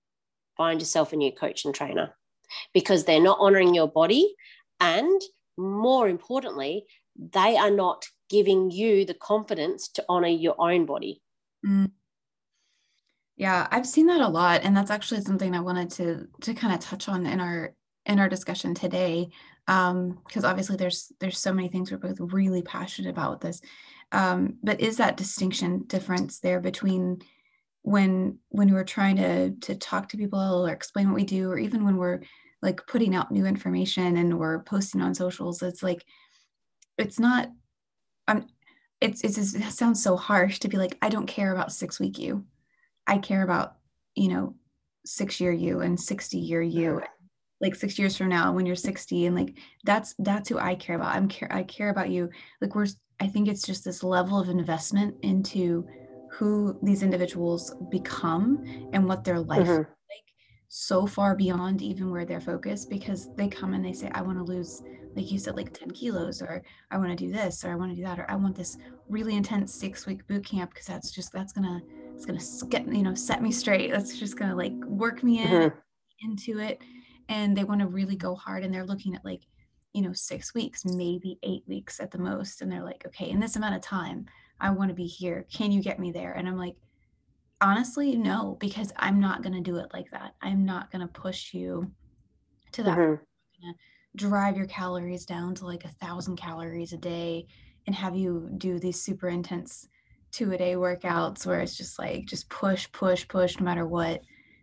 [0.57, 2.15] find yourself a new coach and trainer
[2.73, 4.35] because they're not honoring your body
[4.81, 5.21] and
[5.57, 6.85] more importantly
[7.17, 11.23] they are not giving you the confidence to honor your own body.
[11.65, 11.93] Mm.
[13.37, 16.75] Yeah, I've seen that a lot, and that's actually something I wanted to to kind
[16.75, 17.75] of touch on in our
[18.07, 19.31] in our discussion today,
[19.67, 23.61] Um, because obviously there's there's so many things we're both really passionate about with this.
[24.13, 27.23] Um, but is that distinction difference there between
[27.85, 31.59] when when we're trying to to talk to people or explain what we do, or
[31.59, 32.21] even when we're
[32.63, 35.63] like putting out new information and we're posting on socials?
[35.63, 36.05] It's like
[36.99, 37.51] it's not
[38.29, 38.47] i'm
[39.01, 42.19] it's, it's it sounds so harsh to be like i don't care about six week
[42.19, 42.45] you.
[43.07, 43.77] I care about
[44.15, 44.55] you know
[45.05, 46.91] six year you and 60 year you.
[46.91, 47.05] Mm-hmm.
[47.61, 50.97] Like six years from now when you're 60 and like that's that's who i care
[50.97, 51.15] about.
[51.15, 52.31] I'm care i care about you.
[52.61, 52.87] Like we're
[53.21, 55.87] i think it's just this level of investment into
[56.35, 59.79] who these individuals become and what their life mm-hmm.
[59.79, 60.35] like
[60.69, 64.37] so far beyond even where they're focused because they come and they say i want
[64.39, 64.83] to lose
[65.17, 67.93] like you said, like 10 kilos, or I want to do this, or I want
[67.93, 68.77] to do that, or I want this
[69.09, 71.81] really intense six week boot camp because that's just that's gonna
[72.15, 73.91] it's gonna get you know set me straight.
[73.91, 76.31] That's just gonna like work me in mm-hmm.
[76.31, 76.81] into it.
[77.29, 79.43] And they want to really go hard, and they're looking at like
[79.93, 83.41] you know six weeks, maybe eight weeks at the most, and they're like, okay, in
[83.41, 84.27] this amount of time,
[84.61, 85.47] I want to be here.
[85.53, 86.33] Can you get me there?
[86.33, 86.77] And I'm like,
[87.61, 90.35] honestly, no, because I'm not gonna do it like that.
[90.41, 91.91] I'm not gonna push you
[92.73, 92.99] to that.
[92.99, 93.15] Mm-hmm
[94.17, 97.47] drive your calories down to like a thousand calories a day
[97.87, 99.89] and have you do these super intense
[100.31, 104.21] two a day workouts where it's just like just push push push no matter what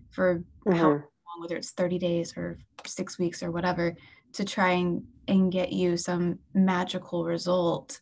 [0.09, 0.77] for mm-hmm.
[0.77, 1.01] how long
[1.39, 3.95] whether it's 30 days or six weeks or whatever
[4.33, 7.99] to try and, and get you some magical result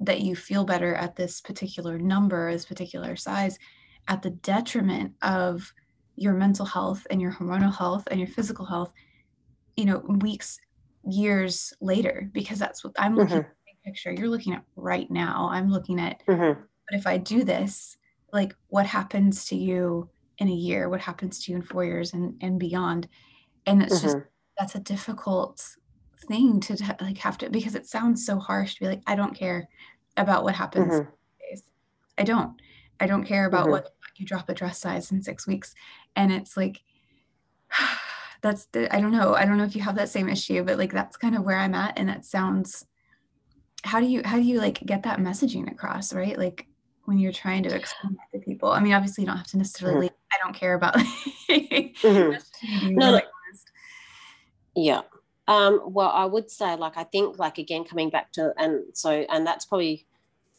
[0.00, 3.58] that you feel better at this particular number, this particular size,
[4.08, 5.72] at the detriment of
[6.16, 8.92] your mental health and your hormonal health and your physical health,
[9.76, 10.58] you know, weeks,
[11.04, 13.48] years later, because that's what I'm looking mm-hmm.
[13.48, 14.12] at picture.
[14.12, 15.48] You're looking at right now.
[15.50, 16.60] I'm looking at, mm-hmm.
[16.88, 17.96] but if I do this,
[18.32, 20.88] like what happens to you in a year?
[20.88, 23.08] What happens to you in four years and, and beyond?
[23.66, 24.06] And it's mm-hmm.
[24.06, 24.16] just,
[24.58, 25.64] that's a difficult
[26.26, 29.34] thing to like have to, because it sounds so harsh to be like, I don't
[29.34, 29.68] care
[30.16, 30.92] about what happens.
[30.92, 31.10] Mm-hmm.
[32.18, 32.60] I don't.
[33.00, 33.72] I don't care about mm-hmm.
[33.72, 35.74] what you drop a dress size in six weeks.
[36.14, 36.82] And it's like,
[38.42, 39.34] that's the, I don't know.
[39.34, 41.58] I don't know if you have that same issue, but like that's kind of where
[41.58, 41.98] I'm at.
[41.98, 42.86] And that sounds,
[43.82, 46.38] how do you, how do you like get that messaging across, right?
[46.38, 46.66] Like
[47.04, 48.70] when you're trying to explain that to people.
[48.70, 50.32] I mean, obviously you don't have to necessarily, mm-hmm.
[50.32, 50.94] I don't care about.
[51.50, 52.94] mm-hmm.
[52.94, 53.20] no,
[54.76, 55.02] yeah.
[55.46, 59.10] Um, well, I would say, like, I think, like, again, coming back to, and so,
[59.28, 60.06] and that's probably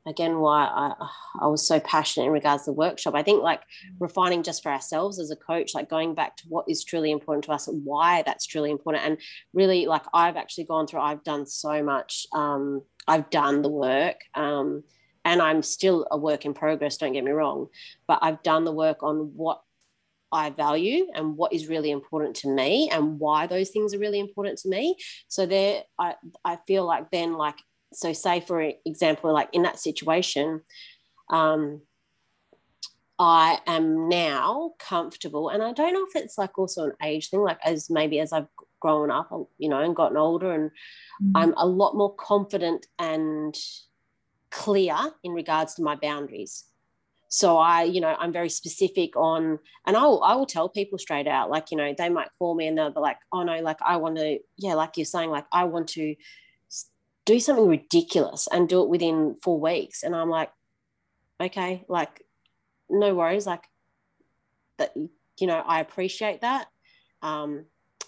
[0.05, 0.93] again why I,
[1.41, 3.15] I was so passionate in regards to the workshop.
[3.15, 3.61] I think like
[3.99, 7.45] refining just for ourselves as a coach, like going back to what is truly important
[7.45, 9.03] to us and why that's truly important.
[9.03, 9.17] And
[9.53, 12.27] really like I've actually gone through, I've done so much.
[12.33, 14.17] Um, I've done the work.
[14.36, 14.83] Um,
[15.23, 17.69] and I'm still a work in progress, don't get me wrong,
[18.07, 19.61] but I've done the work on what
[20.36, 24.19] I value and what is really important to me and why those things are really
[24.19, 24.97] important to me.
[25.29, 27.55] So there I I feel like then like
[27.93, 30.61] so say for example like in that situation
[31.29, 31.81] um,
[33.17, 37.41] i am now comfortable and i don't know if it's like also an age thing
[37.41, 38.47] like as maybe as i've
[38.81, 41.31] grown up you know and gotten older and mm-hmm.
[41.38, 43.55] i'm a lot more confident and
[44.51, 46.65] clear in regards to my boundaries
[47.36, 50.97] so i you know i'm very specific on and i will, I will tell people
[50.97, 53.59] straight out like you know they might call me and they'll be like oh no
[53.61, 56.15] like i want to yeah like you're saying like i want to
[57.25, 60.03] do something ridiculous and do it within four weeks.
[60.03, 60.51] And I'm like,
[61.41, 62.23] okay, like,
[62.89, 63.47] no worries.
[63.47, 63.63] Like,
[64.77, 66.67] that, you know, I appreciate that.
[67.21, 67.65] Um,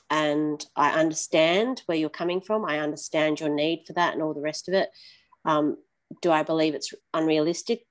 [0.10, 2.64] and I understand where you're coming from.
[2.64, 4.90] I understand your need for that and all the rest of it.
[5.44, 5.78] Um,
[6.22, 7.87] do I believe it's unrealistic?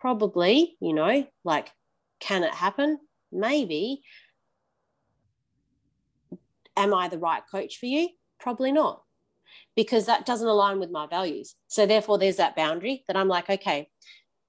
[0.00, 1.70] Probably, you know, like,
[2.20, 2.98] can it happen?
[3.30, 4.02] Maybe.
[6.76, 8.08] Am I the right coach for you?
[8.38, 9.02] Probably not
[9.76, 11.54] because that doesn't align with my values.
[11.68, 13.88] So therefore, there's that boundary that I'm like, okay,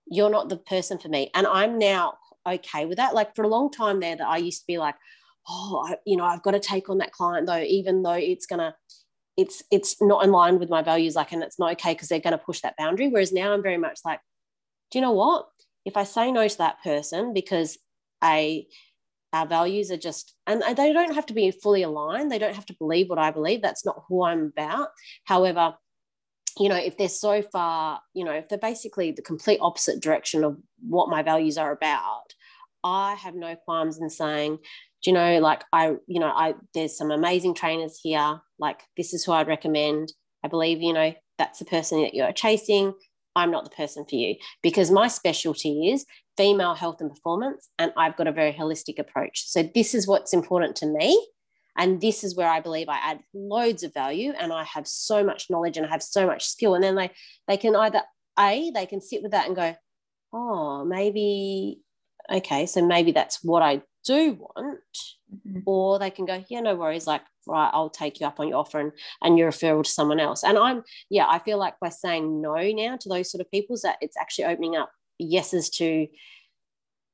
[0.07, 1.29] you're not the person for me.
[1.33, 2.15] And I'm now
[2.47, 3.13] okay with that.
[3.13, 4.95] Like for a long time there, that I used to be like,
[5.47, 8.45] oh, I, you know, I've got to take on that client though, even though it's
[8.45, 8.75] gonna,
[9.37, 11.15] it's it's not in line with my values.
[11.15, 13.07] Like, and it's not okay because they're going to push that boundary.
[13.07, 14.19] Whereas now I'm very much like,
[14.91, 15.47] do you know what?
[15.85, 17.77] If I say no to that person because
[18.23, 18.67] a
[19.33, 22.31] our values are just and they don't have to be fully aligned.
[22.31, 23.61] They don't have to believe what i believe.
[23.61, 24.89] That's not who i'm about.
[25.25, 25.75] However
[26.59, 30.43] you know if they're so far you know if they're basically the complete opposite direction
[30.43, 32.25] of what my values are about
[32.83, 34.57] i have no qualms in saying
[35.01, 38.41] do you know like i you know i there's some amazing trainers here.
[38.59, 40.13] Like this is who i'd recommend.
[40.43, 42.93] I believe you know that's the person that you're chasing
[43.35, 46.05] I'm not the person for you because my specialty is
[46.37, 49.47] female health and performance, and I've got a very holistic approach.
[49.47, 51.27] So, this is what's important to me.
[51.77, 55.23] And this is where I believe I add loads of value and I have so
[55.23, 56.75] much knowledge and I have so much skill.
[56.75, 57.11] And then they,
[57.47, 58.01] they can either,
[58.37, 59.73] A, they can sit with that and go,
[60.33, 61.79] oh, maybe,
[62.29, 64.79] okay, so maybe that's what I do want.
[65.47, 65.59] Mm-hmm.
[65.65, 67.07] Or they can go, yeah, no worries.
[67.07, 68.91] Like, right, I'll take you up on your offer and,
[69.21, 70.43] and your referral to someone else.
[70.43, 73.77] And I'm, yeah, I feel like by saying no now to those sort of people,
[73.83, 76.07] that it's actually opening up yeses to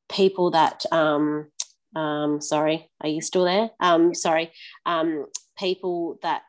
[0.10, 1.52] people that, um,
[1.96, 3.70] um, sorry, are you still there?
[3.80, 4.52] Um, sorry,
[4.86, 5.28] um,
[5.60, 6.44] people that,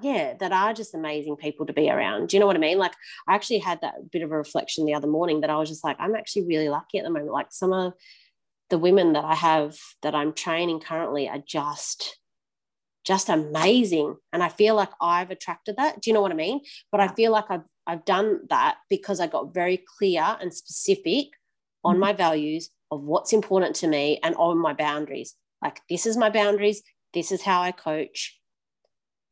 [0.00, 2.28] yeah, that are just amazing people to be around.
[2.28, 2.78] Do you know what I mean?
[2.78, 2.94] Like,
[3.26, 5.84] I actually had that bit of a reflection the other morning that I was just
[5.84, 7.32] like, I'm actually really lucky at the moment.
[7.32, 7.92] Like, some of
[8.70, 12.18] the women that I have that I'm training currently are just
[13.08, 14.16] just amazing.
[14.34, 16.02] And I feel like I've attracted that.
[16.02, 16.60] Do you know what I mean?
[16.92, 21.28] But I feel like I've, I've done that because I got very clear and specific
[21.82, 22.00] on mm-hmm.
[22.00, 25.34] my values of what's important to me and on my boundaries.
[25.62, 26.82] Like, this is my boundaries.
[27.14, 28.38] This is how I coach.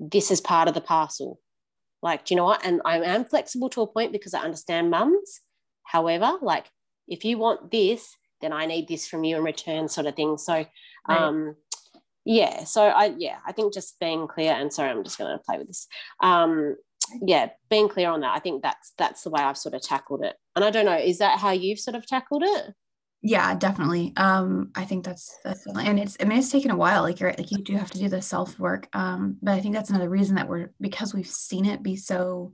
[0.01, 1.41] This is part of the parcel.
[2.03, 2.65] Like, do you know what?
[2.65, 5.41] And I am flexible to a point because I understand mums.
[5.85, 6.71] However, like,
[7.09, 10.39] if you want this, then I need this from you in return, sort of thing.
[10.39, 10.65] So,
[11.09, 11.57] um,
[12.27, 15.43] yeah so i yeah i think just being clear and sorry i'm just going to
[15.45, 15.87] play with this
[16.21, 16.77] um
[17.23, 20.25] yeah being clear on that i think that's that's the way i've sort of tackled
[20.25, 22.75] it and i don't know is that how you've sort of tackled it
[23.23, 24.13] Yeah, definitely.
[24.17, 27.03] Um, I think that's that's and it's I mean it's taken a while.
[27.03, 28.89] Like you're like you do have to do the self work.
[28.93, 32.53] Um, but I think that's another reason that we're because we've seen it be so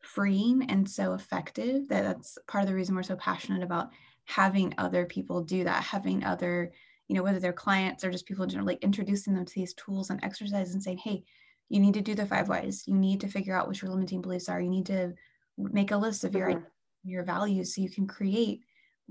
[0.00, 3.88] freeing and so effective that that's part of the reason we're so passionate about
[4.24, 6.72] having other people do that, having other,
[7.08, 10.10] you know, whether they're clients or just people generally like introducing them to these tools
[10.10, 11.24] and exercises and saying, hey,
[11.68, 12.84] you need to do the five whys.
[12.86, 14.60] You need to figure out what your limiting beliefs are.
[14.60, 15.14] You need to
[15.56, 16.64] make a list of your mm-hmm.
[17.04, 18.60] your values so you can create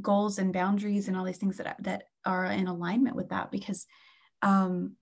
[0.02, 3.86] goals and boundaries and all these things that that are in alignment with that because
[4.42, 4.96] um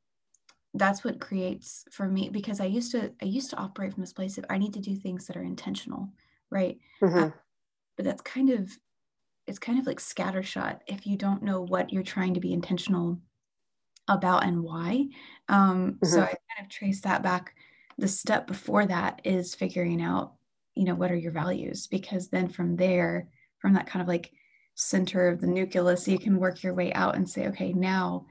[0.74, 4.14] that's what creates for me because i used to i used to operate from this
[4.14, 6.10] place of i need to do things that are intentional
[6.50, 7.18] right mm-hmm.
[7.18, 7.30] uh,
[7.96, 8.70] but that's kind of
[9.52, 13.20] it's kind of like scattershot if you don't know what you're trying to be intentional
[14.08, 15.06] about and why.
[15.48, 16.06] Um mm-hmm.
[16.06, 17.54] so i kind of trace that back.
[17.98, 20.34] The step before that is figuring out
[20.74, 21.88] you know what are your values?
[21.88, 23.28] Because then from there
[23.60, 24.32] from that kind of like
[24.74, 28.26] center of the nucleus you can work your way out and say okay now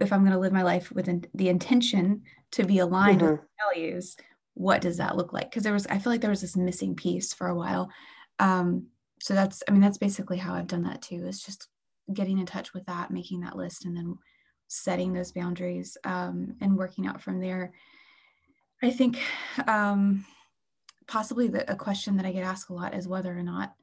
[0.00, 2.20] if i'm going to live my life with the intention
[2.50, 3.30] to be aligned mm-hmm.
[3.30, 3.40] with
[3.72, 4.16] values
[4.54, 5.50] what does that look like?
[5.50, 7.90] Because there was i feel like there was this missing piece for a while.
[8.38, 8.86] Um,
[9.20, 11.68] so that's i mean that's basically how i've done that too is just
[12.12, 14.16] getting in touch with that making that list and then
[14.70, 17.72] setting those boundaries um, and working out from there.
[18.82, 19.18] I think
[19.66, 20.24] um,
[21.08, 23.74] possibly the, a question that i get asked a lot is whether or not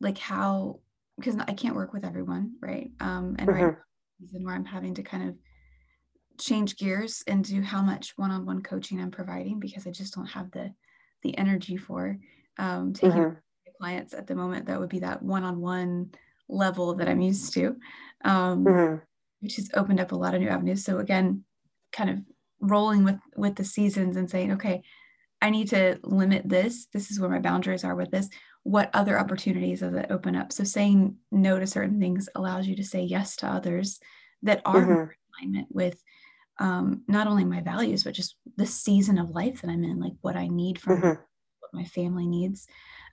[0.00, 0.80] like how
[1.16, 2.90] because i can't work with everyone right?
[2.98, 3.64] Um, and mm-hmm.
[3.64, 3.76] right
[4.20, 5.36] season where i'm having to kind of
[6.40, 10.50] change gears and do how much one-on-one coaching i'm providing because i just don't have
[10.50, 10.74] the
[11.22, 12.18] the energy for
[12.58, 13.38] um, taking mm-hmm
[13.78, 16.10] clients at the moment that would be that one-on-one
[16.48, 17.76] level that I'm used to,
[18.24, 18.96] um, mm-hmm.
[19.40, 20.84] which has opened up a lot of new avenues.
[20.84, 21.44] So again,
[21.92, 22.18] kind of
[22.60, 24.82] rolling with with the seasons and saying, okay,
[25.40, 26.86] I need to limit this.
[26.92, 28.28] This is where my boundaries are with this.
[28.64, 30.52] What other opportunities does it open up?
[30.52, 34.00] So saying no to certain things allows you to say yes to others
[34.42, 34.92] that are mm-hmm.
[34.92, 36.02] in alignment with
[36.60, 40.14] um, not only my values, but just the season of life that I'm in, like
[40.22, 41.08] what I need from mm-hmm.
[41.08, 42.66] what my family needs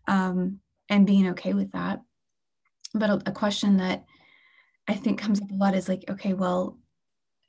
[0.07, 2.01] um, and being okay with that.
[2.93, 4.05] But a, a question that
[4.87, 6.77] I think comes up a lot is like, okay, well,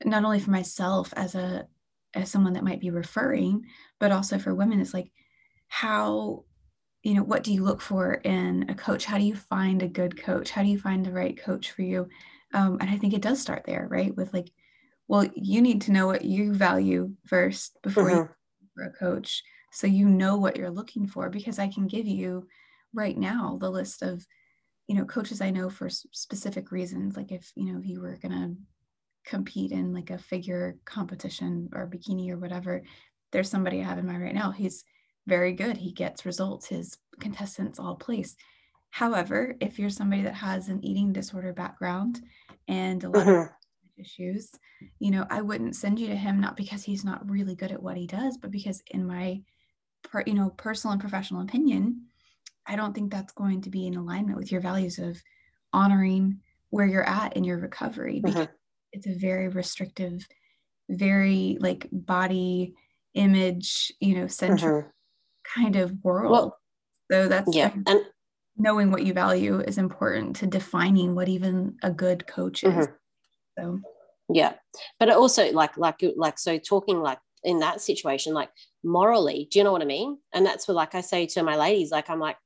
[0.04, 1.66] not only for myself as a
[2.14, 3.62] as someone that might be referring,
[4.00, 5.10] but also for women, is like
[5.68, 6.44] how
[7.02, 9.04] you know what do you look for in a coach?
[9.04, 10.50] How do you find a good coach?
[10.50, 12.08] How do you find the right coach for you?
[12.54, 14.16] Um, and i think it does start there right?
[14.16, 14.50] With like
[15.08, 18.16] well you need to know what you value first before mm-hmm.
[18.16, 18.28] you
[18.74, 19.42] for a coach
[19.76, 22.46] so you know what you're looking for because i can give you
[22.94, 24.26] right now the list of
[24.88, 28.16] you know coaches i know for specific reasons like if you know if you were
[28.16, 28.54] going to
[29.26, 32.82] compete in like a figure competition or bikini or whatever
[33.32, 34.50] there's somebody i have in mind right now.
[34.50, 34.84] He's
[35.26, 35.76] very good.
[35.76, 36.68] He gets results.
[36.68, 38.36] His contestants all place.
[38.90, 42.22] However if you're somebody that has an eating disorder background
[42.68, 43.42] and a lot mm-hmm.
[43.42, 43.48] of
[43.98, 44.50] issues
[44.98, 47.82] you know i wouldn't send you to him not because he's not really good at
[47.82, 49.40] what he does but because in my
[50.10, 52.02] per, you know personal and professional opinion
[52.66, 55.20] i don't think that's going to be in alignment with your values of
[55.72, 56.40] honoring
[56.70, 58.92] where you're at in your recovery because mm-hmm.
[58.92, 60.26] it's a very restrictive
[60.88, 62.74] very like body
[63.14, 65.60] image you know centric mm-hmm.
[65.60, 66.58] kind of world well,
[67.10, 68.00] so that's yeah and
[68.56, 72.92] knowing what you value is important to defining what even a good coach is mm-hmm.
[73.58, 73.80] so
[74.32, 74.54] yeah
[74.98, 78.50] but also like like like so talking like in that situation like
[78.86, 79.48] morally.
[79.50, 80.18] Do you know what i mean?
[80.32, 82.36] And that's what like i say to my ladies like i'm like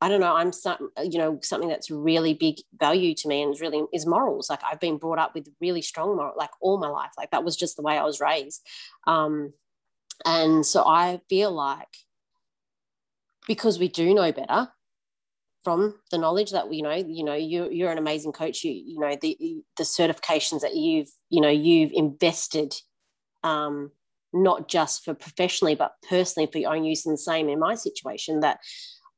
[0.00, 3.54] i don't know i'm some you know something that's really big value to me and
[3.54, 4.50] is really is morals.
[4.50, 7.12] Like i've been brought up with really strong moral like all my life.
[7.16, 8.66] Like that was just the way i was raised.
[9.06, 9.52] Um
[10.24, 11.94] and so i feel like
[13.46, 14.68] because we do know better
[15.64, 18.64] from the knowledge that we you know you know you you're an amazing coach.
[18.64, 22.74] You you know the the certifications that you've you know you've invested
[23.44, 23.90] um
[24.32, 27.06] not just for professionally, but personally for your own use.
[27.06, 28.58] And the same in my situation that,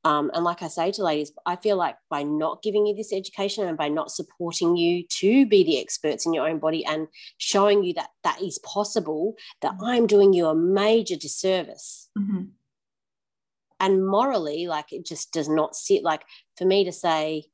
[0.04, 3.12] um, and like I say to ladies, I feel like by not giving you this
[3.12, 7.08] education and by not supporting you to be the experts in your own body and
[7.38, 9.84] showing you that that is possible, that mm-hmm.
[9.84, 12.10] I'm doing you a major disservice.
[12.18, 12.42] Mm-hmm.
[13.80, 16.22] And morally, like it just does not sit like
[16.56, 17.44] for me to say,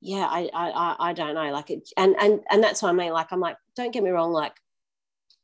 [0.00, 3.12] yeah, I, I, I don't know, like it, and and and that's what I mean.
[3.12, 4.54] Like I'm like, don't get me wrong, like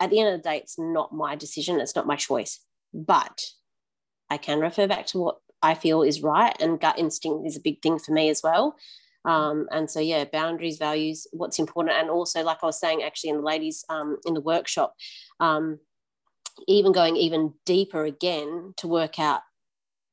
[0.00, 2.60] at the end of the day, it's not my decision, it's not my choice.
[2.92, 3.40] But
[4.30, 7.62] I can refer back to what I feel is right, and gut instinct is a
[7.62, 8.76] big thing for me as well.
[9.24, 11.96] Um, and so, yeah, boundaries, values, what's important.
[11.96, 14.94] And also, like I was saying, actually, in the ladies um, in the workshop,
[15.40, 15.78] um,
[16.68, 19.40] even going even deeper again to work out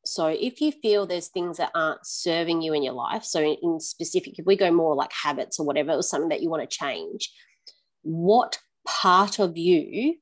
[0.03, 3.57] so if you feel there's things that aren't serving you in your life, so in,
[3.61, 6.67] in specific, if we go more like habits or whatever, or something that you want
[6.67, 7.31] to change,
[8.01, 8.57] what
[9.01, 10.15] part of you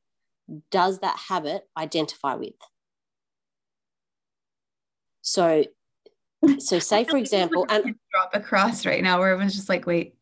[0.72, 2.54] does that habit identify with?
[5.22, 5.66] So,
[6.60, 10.16] so say for example, and drop across right now where everyone's just like, wait,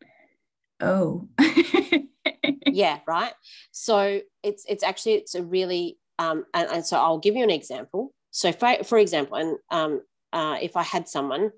[0.81, 1.27] oh.
[2.67, 3.33] yeah, right.
[3.71, 7.51] So it's it's actually it's a really um, and, and so I'll give you an
[7.51, 8.11] example.
[8.31, 10.01] So for, for example, and um,
[10.33, 11.51] uh, if I had someone,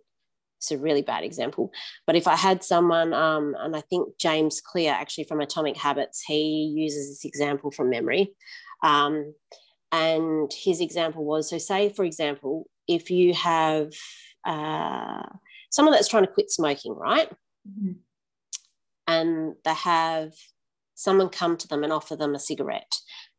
[0.60, 1.72] it's a really bad example,
[2.06, 6.22] but if I had someone, um, and I think James Clear actually from Atomic Habits,
[6.22, 8.34] he uses this example from memory.
[8.84, 9.34] Um,
[9.94, 13.94] and his example was so, say, for example, if you have
[14.46, 15.24] uh,
[15.72, 17.30] someone that's trying to quit smoking, right?
[17.68, 17.94] Mm-hmm.
[19.08, 20.34] And they have
[20.96, 22.96] someone come to them and offer them a cigarette,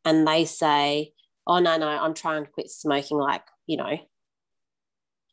[0.07, 1.13] and they say,
[1.47, 3.99] Oh, no, no, I'm trying to quit smoking, like, you know,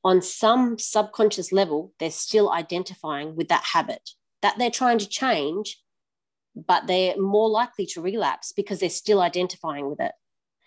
[0.04, 5.82] on some subconscious level, they're still identifying with that habit that they're trying to change,
[6.56, 10.12] but they're more likely to relapse because they're still identifying with it.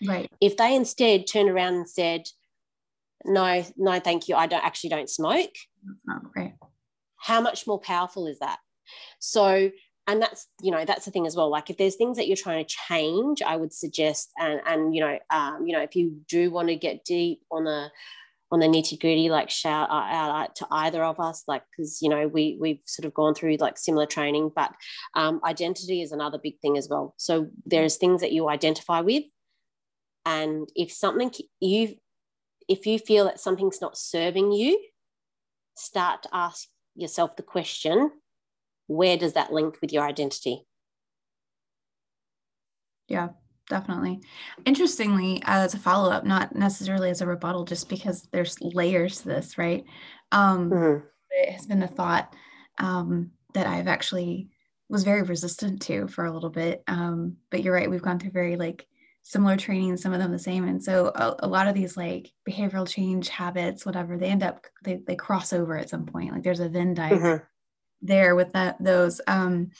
[0.07, 0.31] Right.
[0.41, 2.23] If they instead turned around and said,
[3.25, 5.53] no, no, thank you, I don't actually don't smoke.
[5.85, 6.55] That's not great.
[7.17, 8.59] How much more powerful is that?
[9.19, 9.71] So,
[10.07, 11.51] and that's you know that's the thing as well.
[11.51, 15.03] Like if there's things that you're trying to change, I would suggest and and you
[15.03, 17.91] know um, you know if you do want to get deep on the
[18.53, 22.27] on the nitty gritty, like shout out to either of us, like because you know
[22.27, 24.73] we we've sort of gone through like similar training, but
[25.15, 27.15] um, identity is another big thing as well.
[27.17, 29.25] So there's things that you identify with,
[30.27, 31.97] and if something you
[32.69, 34.81] if you feel that something's not serving you,
[35.77, 38.11] start to ask yourself the question,
[38.87, 40.67] where does that link with your identity?
[43.09, 43.31] Yeah,
[43.71, 44.21] definitely.
[44.67, 49.29] Interestingly, as a follow up, not necessarily as a rebuttal, just because there's layers to
[49.29, 49.85] this, right?
[50.33, 51.07] Um, mm-hmm.
[51.31, 52.35] It has been the thought
[52.77, 54.51] um, that I've actually
[54.91, 56.83] was very resistant to for a little bit.
[56.89, 58.87] Um, but you're right, we've gone through very like
[59.23, 60.67] similar training, some of them the same.
[60.67, 64.67] And so a, a, lot of these like behavioral change habits, whatever, they end up
[64.83, 66.33] they, they cross over at some point.
[66.33, 67.45] Like there's a Venn diagram mm-hmm.
[68.03, 69.21] there with that those.
[69.27, 69.71] Um,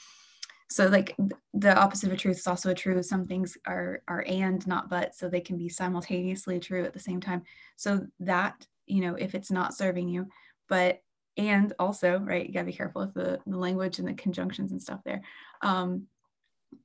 [0.71, 1.13] so like
[1.53, 3.05] the opposite of a truth is also a truth.
[3.05, 6.99] Some things are are and not but so they can be simultaneously true at the
[6.99, 7.43] same time.
[7.75, 10.27] So that you know if it's not serving you
[10.69, 11.01] but
[11.35, 14.81] and also right you gotta be careful with the, the language and the conjunctions and
[14.81, 15.21] stuff there.
[15.61, 16.07] Um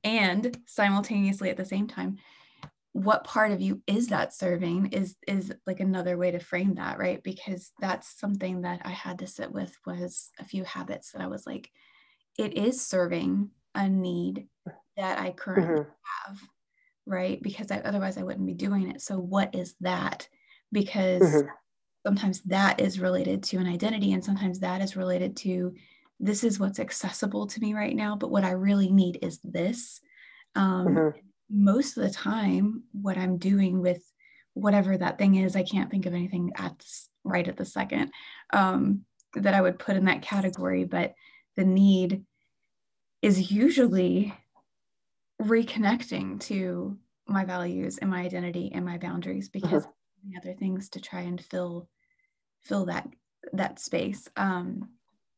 [0.03, 2.17] and simultaneously at the same time
[2.91, 6.97] what part of you is that serving is is like another way to frame that
[6.99, 7.23] right?
[7.23, 11.27] Because that's something that i had to sit with was a few habits that i
[11.27, 11.71] was like
[12.37, 14.47] it is serving a need
[14.95, 16.27] that I currently mm-hmm.
[16.27, 16.41] have,
[17.05, 17.41] right?
[17.41, 19.01] Because I, otherwise I wouldn't be doing it.
[19.01, 20.27] So, what is that?
[20.71, 21.47] Because mm-hmm.
[22.05, 25.73] sometimes that is related to an identity, and sometimes that is related to
[26.19, 30.01] this is what's accessible to me right now, but what I really need is this.
[30.55, 31.19] Um, mm-hmm.
[31.49, 34.03] Most of the time, what I'm doing with
[34.53, 38.11] whatever that thing is, I can't think of anything at this, right at the second
[38.51, 39.01] um,
[39.35, 41.13] that I would put in that category, but
[41.55, 42.23] the need
[43.27, 44.33] is usually
[45.41, 46.97] reconnecting to
[47.27, 50.39] my values and my identity and my boundaries because uh-huh.
[50.41, 51.89] other things to try and fill
[52.63, 53.05] fill that
[53.51, 54.29] that space.
[54.37, 54.89] Um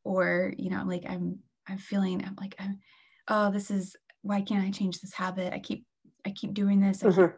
[0.05, 2.79] or you know like i'm i'm feeling i'm like i'm
[3.27, 5.51] oh this is why can't i change this habit?
[5.51, 5.85] I keep
[6.25, 7.03] i keep doing this.
[7.03, 7.29] Uh-huh.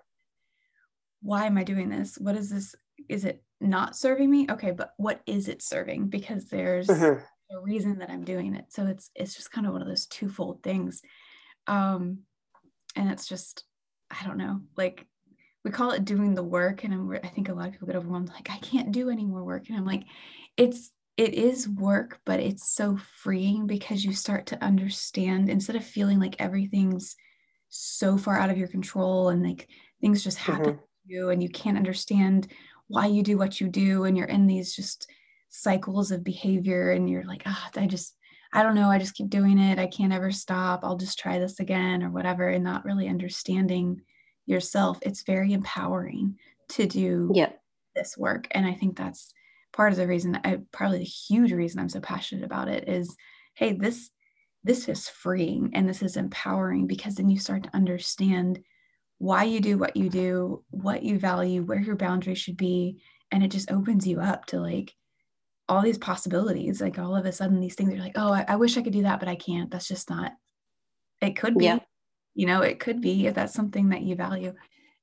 [1.22, 2.18] why am i doing this?
[2.18, 2.76] What is this?
[3.08, 4.47] Is it not serving me?
[4.52, 6.10] Okay but what is it serving?
[6.10, 7.22] Because there's uh-huh
[7.60, 8.66] reason that I'm doing it.
[8.70, 11.02] So it's it's just kind of one of those twofold things.
[11.68, 12.20] Um,
[12.95, 13.66] and it's just
[14.10, 15.06] I don't know, like
[15.64, 17.95] we call it doing the work, and I'm, I think a lot of people get
[17.95, 20.04] overwhelmed, like I can't do any more work, and I'm like,
[20.58, 25.84] it's it is work, but it's so freeing because you start to understand instead of
[25.84, 27.16] feeling like everything's
[27.70, 29.68] so far out of your control and like
[30.02, 30.78] things just happen mm-hmm.
[30.78, 32.47] to you and you can't understand
[32.88, 35.10] why you do what you do and you're in these just
[35.52, 38.16] cycles of behavior and you're like, ah, oh, I just,
[38.54, 39.78] I don't know, I just keep doing it.
[39.78, 40.80] I can't ever stop.
[40.84, 44.02] I'll just try this again or whatever, and not really understanding
[44.45, 44.97] yourself.
[45.02, 46.38] It's very empowering
[46.70, 47.52] to do yeah.
[47.95, 48.47] this work.
[48.52, 49.34] And I think that's
[49.74, 53.16] part of the reason I probably the huge reason I'm so passionate about it is,
[53.54, 54.10] hey, this
[54.64, 58.60] this is freeing and this is empowering because then you start to understand
[59.18, 63.02] why you do what you do, what you value, where your boundaries should be.
[63.32, 64.93] And it just opens you up to like
[65.72, 66.82] all these possibilities.
[66.82, 68.91] Like all of a sudden, these things are like, oh, I, I wish I could
[68.91, 69.72] do that, but I can't.
[69.72, 70.34] That's just not.
[71.22, 71.80] It could be, yeah.
[72.34, 74.53] you know, it could be if that's something that you value.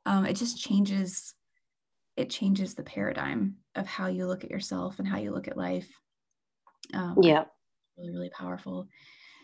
[0.05, 1.35] Um, it just changes.
[2.19, 5.57] It changes the paradigm of how you look at yourself and how you look at
[5.57, 5.89] life.
[6.93, 7.45] Um, yeah.
[7.97, 8.89] Really, really powerful.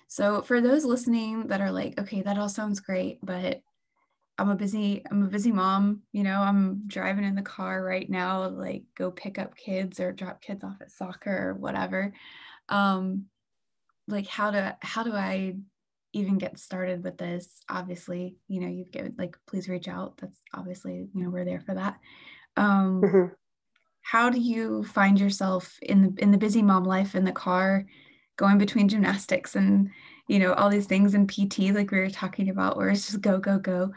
[0.08, 3.62] So for those listening that are like, okay, that all sounds great, but
[4.36, 8.08] I'm a busy, I'm a busy mom, you know, I'm driving in the car right
[8.08, 12.12] now, like go pick up kids or drop kids off at soccer or whatever.
[12.68, 13.26] Um,
[14.08, 15.54] like how to how do I
[16.12, 17.62] even get started with this?
[17.68, 20.18] Obviously, you know, you've given like please reach out.
[20.18, 21.98] That's obviously, you know, we're there for that.
[22.56, 23.34] Um mm-hmm.
[24.02, 27.86] how do you find yourself in the in the busy mom life in the car?
[28.36, 29.90] going between gymnastics and
[30.28, 33.20] you know all these things in pt like we were talking about where it's just
[33.20, 33.92] go go go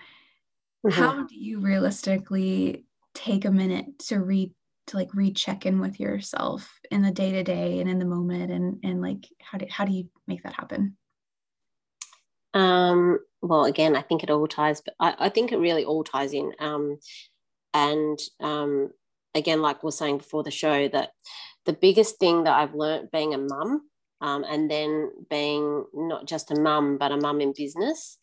[0.86, 1.00] mm-hmm.
[1.00, 4.52] how do you realistically take a minute to read
[4.88, 8.52] to like recheck in with yourself in the day to day and in the moment
[8.52, 10.96] and and like how do how do you make that happen
[12.54, 16.04] um well again i think it all ties but i, I think it really all
[16.04, 16.98] ties in um
[17.74, 18.90] and um
[19.36, 21.12] again like we are saying before the show that
[21.66, 23.82] the biggest thing that i've learned being a mum
[24.20, 28.18] um, and then being not just a mum but a mum in business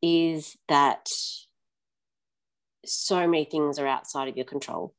[0.00, 1.06] is that
[2.88, 4.94] so many things are outside of your control.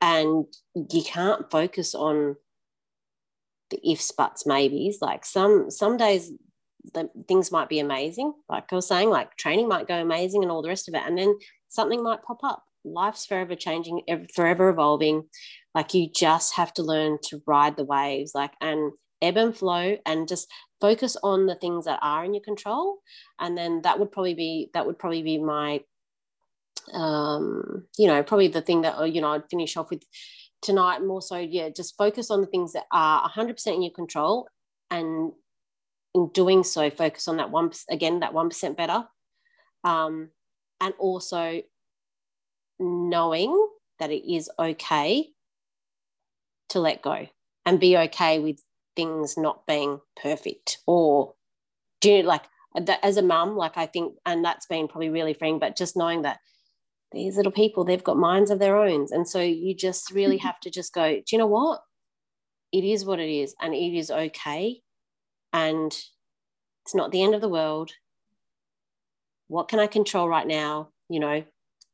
[0.00, 2.36] And you can't focus on
[3.70, 4.98] the ifs buts maybes.
[5.00, 6.32] Like some some days
[6.94, 10.50] the things might be amazing like i was saying like training might go amazing and
[10.50, 11.36] all the rest of it and then
[11.70, 12.64] something might pop up.
[12.84, 14.02] Life's forever changing
[14.34, 15.24] forever evolving.
[15.74, 18.92] Like you just have to learn to ride the waves like and
[19.22, 20.48] ebb and flow and just
[20.80, 22.98] focus on the things that are in your control.
[23.38, 25.80] And then that would probably be that would probably be my
[26.92, 30.02] um you know probably the thing that you know i'd finish off with
[30.62, 34.48] tonight more so yeah just focus on the things that are 100% in your control
[34.90, 35.32] and
[36.14, 39.04] in doing so focus on that one again that 1% better.
[39.84, 40.30] Um
[40.80, 41.62] and also
[42.78, 43.68] knowing
[43.98, 45.28] that it is okay
[46.70, 47.26] to let go
[47.66, 48.60] and be okay with
[48.96, 51.34] things not being perfect or
[52.00, 52.44] do you like
[53.02, 56.22] as a mum like i think and that's been probably really freeing but just knowing
[56.22, 56.38] that
[57.12, 60.60] these little people they've got minds of their own and so you just really have
[60.60, 61.80] to just go do you know what
[62.72, 64.80] it is what it is and it is okay
[65.52, 65.92] and
[66.84, 67.90] it's not the end of the world
[69.48, 71.42] what can i control right now you know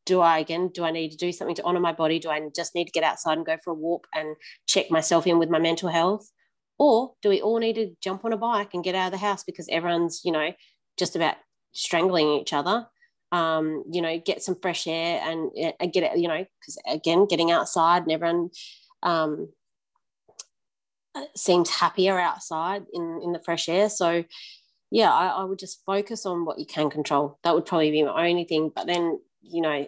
[0.07, 2.19] do I again, do I need to do something to honor my body?
[2.19, 4.37] Do I just need to get outside and go for a walk and
[4.67, 6.31] check myself in with my mental health?
[6.79, 9.27] Or do we all need to jump on a bike and get out of the
[9.27, 10.53] house because everyone's, you know,
[10.99, 11.37] just about
[11.73, 12.87] strangling each other?
[13.33, 15.51] Um, you know, get some fresh air and,
[15.81, 18.51] and get it, you know, because again, getting outside and everyone
[19.03, 19.49] um,
[21.35, 23.89] seems happier outside in, in the fresh air.
[23.89, 24.25] So,
[24.91, 27.39] yeah, I, I would just focus on what you can control.
[27.43, 28.71] That would probably be my only thing.
[28.75, 29.19] But then
[29.49, 29.87] you know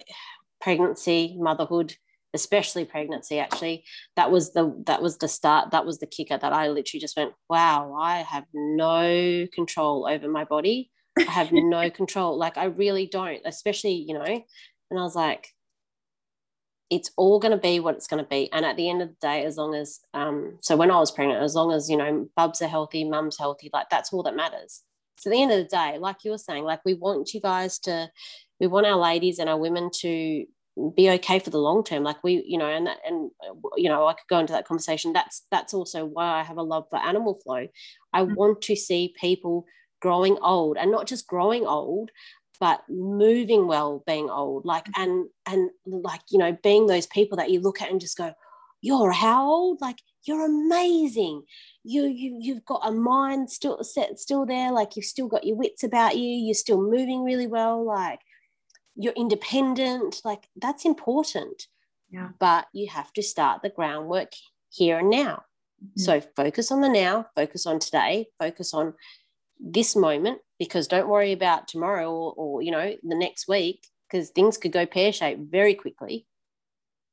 [0.61, 1.95] pregnancy motherhood
[2.35, 3.85] especially pregnancy actually.
[4.17, 7.17] That was the that was the start that was the kicker that i literally just
[7.17, 10.91] went wow i have no control over my body.
[11.19, 12.39] I have no control.
[12.39, 15.49] Like i really don't especially you know and i was like
[16.91, 18.51] it's all going to be what it's going to be.
[18.51, 21.11] And at the end of the day as long as um so when i was
[21.11, 24.37] pregnant as long as you know bubs are healthy mum's healthy like that's all that
[24.37, 24.83] matters.
[25.19, 27.41] So at the end of the day like you were saying like we want you
[27.41, 28.11] guys to
[28.61, 30.47] we want our ladies and our women to
[30.97, 33.31] be okay for the long term like we you know and that, and
[33.77, 35.13] you know i could go into that conversation.
[35.13, 37.67] That's that's also why i have a love for animal flow.
[38.13, 38.35] I mm-hmm.
[38.35, 39.65] want to see people
[40.01, 42.11] growing old and not just growing old
[42.61, 44.65] but moving well being old.
[44.65, 45.03] Like mm-hmm.
[45.03, 48.33] and and like you know being those people that you look at and just go
[48.81, 49.81] you're how old?
[49.81, 51.43] Like you're amazing.
[51.85, 54.73] You you you've got a mind still set still there.
[54.73, 56.29] Like you've still got your wits about you.
[56.29, 57.85] You're still moving really well.
[57.85, 58.21] Like
[58.99, 61.69] you're independent like that's important.
[62.11, 62.31] Yeah.
[62.39, 64.33] But you have to start the groundwork
[64.71, 65.45] here and now.
[65.81, 66.01] Mm-hmm.
[66.01, 68.95] so focus on the now focus on today focus on
[69.61, 74.31] this moment because don't worry about tomorrow or, or you know the next week because
[74.31, 76.27] things could go pear-shaped very quickly.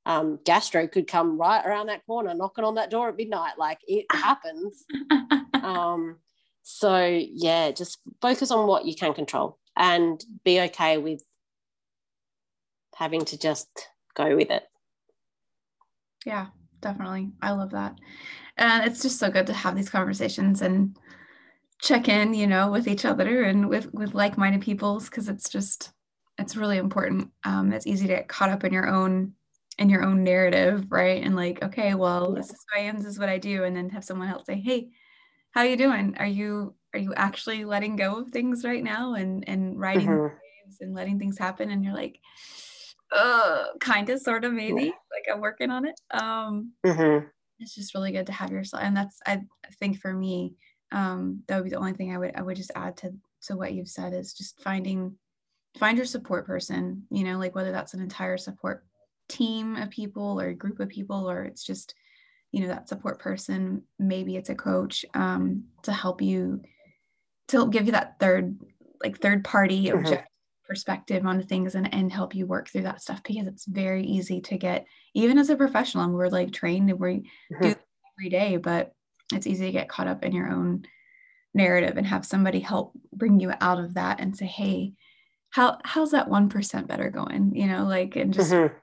[0.08, 3.80] Um, gastro could come right around that corner knocking on that door at midnight like
[3.88, 4.84] it happens.
[5.54, 6.18] Um,
[6.62, 11.24] so yeah just focus on what you can control and be okay with
[12.96, 13.68] having to just
[14.16, 14.64] go with it.
[16.26, 16.48] Yeah,
[16.82, 17.32] definitely.
[17.42, 17.96] I love that.
[18.58, 20.98] And it's just so good to have these conversations and
[21.82, 25.92] check in, you know, with each other and with with like-minded peoples because it's just
[26.38, 27.32] it's really important.
[27.44, 29.34] Um, it's easy to get caught up in your own
[29.78, 31.22] in your own narrative, right?
[31.24, 33.76] And like, okay, well, this is who I am, this is what I do, and
[33.76, 34.90] then have someone else say, "Hey,
[35.52, 36.16] how are you doing?
[36.18, 40.36] Are you are you actually letting go of things right now and and riding mm-hmm.
[40.36, 42.20] waves and letting things happen?" And you're like,
[43.16, 44.86] uh, kind of, sort of, maybe.
[44.86, 44.92] Yeah.
[45.12, 46.00] Like I'm working on it.
[46.12, 47.26] Um, mm-hmm.
[47.60, 49.42] It's just really good to have yourself, and that's I
[49.80, 50.56] think for me,
[50.92, 53.14] um, that would be the only thing I would I would just add to
[53.44, 55.16] to what you've said is just finding
[55.78, 57.04] find your support person.
[57.10, 58.86] You know, like whether that's an entire support
[59.30, 61.96] team of people or a group of people, or it's just
[62.52, 63.84] you know that support person.
[64.00, 66.62] Maybe it's a coach um, to help you
[67.50, 68.58] to give you that third
[69.02, 70.00] like third party mm-hmm.
[70.00, 70.35] objective
[70.68, 74.42] perspective on things and, and help you work through that stuff because it's very easy
[74.42, 77.62] to get even as a professional and we're like trained and we mm-hmm.
[77.62, 77.76] do
[78.20, 78.92] every day but
[79.34, 80.84] it's easy to get caught up in your own
[81.54, 84.94] narrative and have somebody help bring you out of that and say hey
[85.52, 88.74] how how's that 1% better going you know like and just mm-hmm.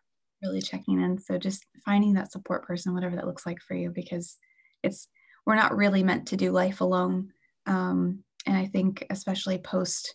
[0.42, 3.90] really checking in so just finding that support person whatever that looks like for you
[3.90, 4.38] because
[4.82, 5.08] it's
[5.44, 7.30] we're not really meant to do life alone
[7.66, 10.14] um, and i think especially post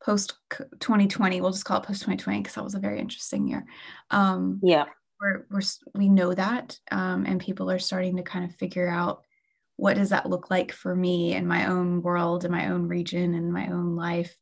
[0.00, 3.64] post 2020 we'll just call it post 2020 because that was a very interesting year.
[4.10, 4.84] Um, yeah.
[5.20, 5.60] we're, we're
[5.94, 9.22] we know that um, and people are starting to kind of figure out
[9.76, 13.34] what does that look like for me in my own world in my own region
[13.34, 14.36] and my own life.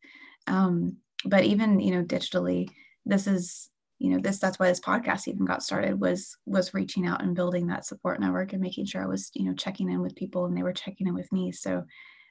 [0.47, 2.69] Um, but even you know digitally
[3.05, 7.07] this is you know this that's why this podcast even got started was was reaching
[7.07, 10.03] out and building that support network and making sure i was you know checking in
[10.03, 11.53] with people and they were checking in with me.
[11.53, 11.85] So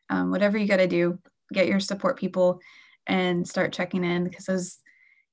[0.09, 1.17] um, whatever you got to do
[1.53, 2.59] get your support people
[3.07, 4.77] and start checking in because those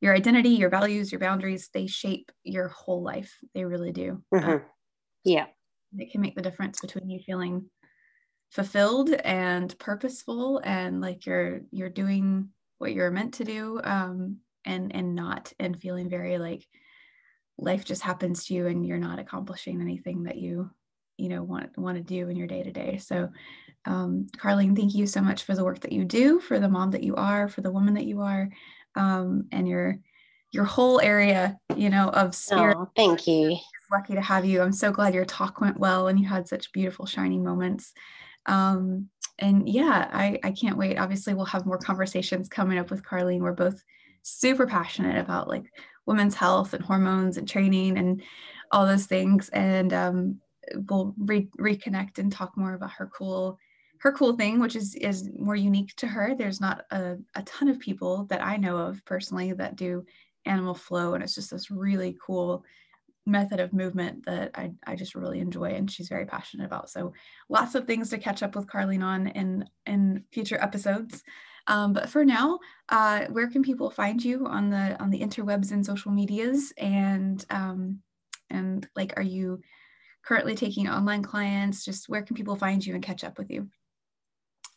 [0.00, 3.36] your identity your values your boundaries they shape your whole life.
[3.54, 4.22] They really do.
[4.34, 4.50] Mm-hmm.
[4.50, 4.62] um,
[5.24, 5.46] yeah.
[5.98, 7.70] it can make the difference between you feeling
[8.50, 14.94] fulfilled and purposeful and like you're you're doing what you're meant to do um, and
[14.94, 16.66] and not and feeling very like
[17.58, 20.70] life just happens to you and you're not accomplishing anything that you
[21.22, 23.28] you know want want to do in your day to day so
[23.84, 26.92] um, Carlene, thank you so much for the work that you do, for the mom
[26.92, 28.48] that you are, for the woman that you are,
[28.94, 29.98] um, and your
[30.52, 32.76] your whole area, you know, of spirit.
[32.78, 33.56] Oh, thank you.
[33.90, 34.60] Lucky to have you.
[34.60, 37.94] I'm so glad your talk went well and you had such beautiful, shining moments.
[38.44, 39.08] Um,
[39.38, 40.98] and yeah, I, I can't wait.
[40.98, 43.40] Obviously, we'll have more conversations coming up with Carlene.
[43.40, 43.82] We're both
[44.22, 45.64] super passionate about like
[46.04, 48.22] women's health and hormones and training and
[48.70, 49.48] all those things.
[49.50, 50.40] And um,
[50.88, 53.58] we'll re- reconnect and talk more about her cool
[53.98, 56.34] her cool thing, which is is more unique to her.
[56.34, 60.04] There's not a, a ton of people that I know of personally that do
[60.44, 62.64] animal flow, and it's just this really cool
[63.24, 66.90] method of movement that I, I just really enjoy and she's very passionate about.
[66.90, 67.12] So
[67.48, 71.22] lots of things to catch up with Carlene on in in future episodes.
[71.68, 72.58] Um, but for now,
[72.88, 76.72] uh, where can people find you on the on the interwebs and social medias?
[76.76, 78.00] And um,
[78.50, 79.60] and like, are you
[80.24, 81.84] currently taking online clients?
[81.84, 83.68] Just where can people find you and catch up with you?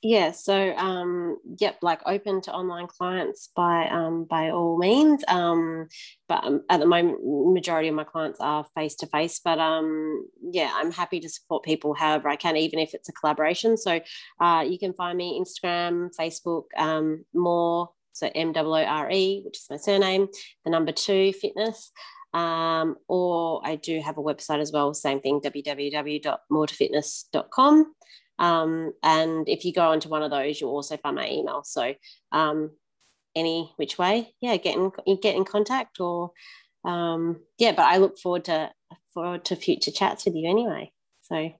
[0.05, 5.87] yeah so um yep like open to online clients by um by all means um
[6.29, 7.17] but um, at the moment
[7.51, 11.63] majority of my clients are face to face but um yeah i'm happy to support
[11.63, 13.99] people however i can even if it's a collaboration so
[14.41, 20.27] uh you can find me instagram facebook um more so m-w-o-r-e which is my surname
[20.65, 21.91] the number two fitness
[22.35, 27.93] um, or I do have a website as well, same thing, www.moretofitness.com.
[28.37, 31.63] Um, and if you go onto one of those, you'll also find my email.
[31.63, 31.93] So
[32.33, 32.71] um,
[33.35, 36.31] any which way, yeah, get in get in contact or
[36.83, 37.71] um, yeah.
[37.71, 38.71] But I look forward to
[39.13, 40.91] forward to future chats with you anyway.
[41.21, 41.53] So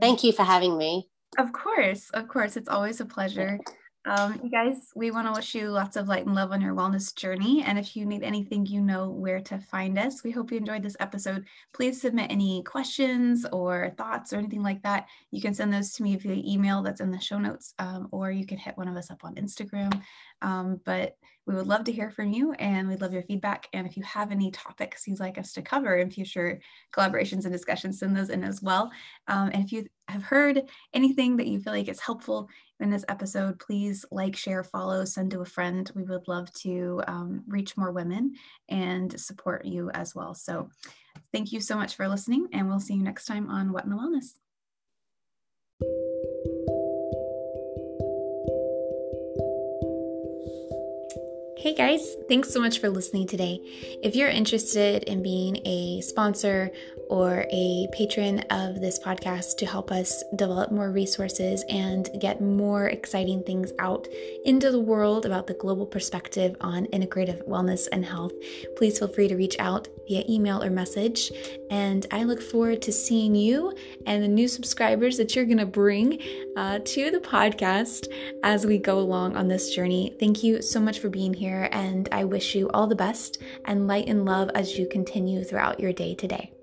[0.00, 1.08] thank you for having me.
[1.38, 3.60] Of course, of course, it's always a pleasure.
[4.06, 6.76] Um, you guys, we want to wish you lots of light and love on your
[6.76, 7.64] wellness journey.
[7.64, 10.22] And if you need anything, you know where to find us.
[10.22, 11.44] We hope you enjoyed this episode.
[11.74, 15.08] Please submit any questions or thoughts or anything like that.
[15.32, 18.30] You can send those to me via email that's in the show notes, um, or
[18.30, 20.00] you can hit one of us up on Instagram.
[20.40, 23.68] Um, but we would love to hear from you and we'd love your feedback.
[23.72, 26.60] And if you have any topics you'd like us to cover in future
[26.92, 28.90] collaborations and discussions, send those in as well.
[29.28, 32.48] Um, and if you have heard anything that you feel like is helpful
[32.80, 35.90] in this episode, please like, share, follow, send to a friend.
[35.94, 38.34] We would love to um, reach more women
[38.68, 40.34] and support you as well.
[40.34, 40.68] So
[41.32, 43.90] thank you so much for listening, and we'll see you next time on What in
[43.90, 44.34] the Wellness.
[51.58, 53.62] Hey guys, thanks so much for listening today.
[54.02, 56.70] If you're interested in being a sponsor
[57.08, 62.88] or a patron of this podcast to help us develop more resources and get more
[62.88, 64.06] exciting things out
[64.44, 68.32] into the world about the global perspective on integrative wellness and health,
[68.76, 71.32] please feel free to reach out via email or message.
[71.70, 73.72] And I look forward to seeing you
[74.04, 76.20] and the new subscribers that you're going to bring
[76.56, 78.08] uh, to the podcast
[78.42, 80.14] as we go along on this journey.
[80.20, 83.40] Thank you so much for being here here, and I wish you all the best
[83.64, 86.55] and light and love as you continue throughout your day today.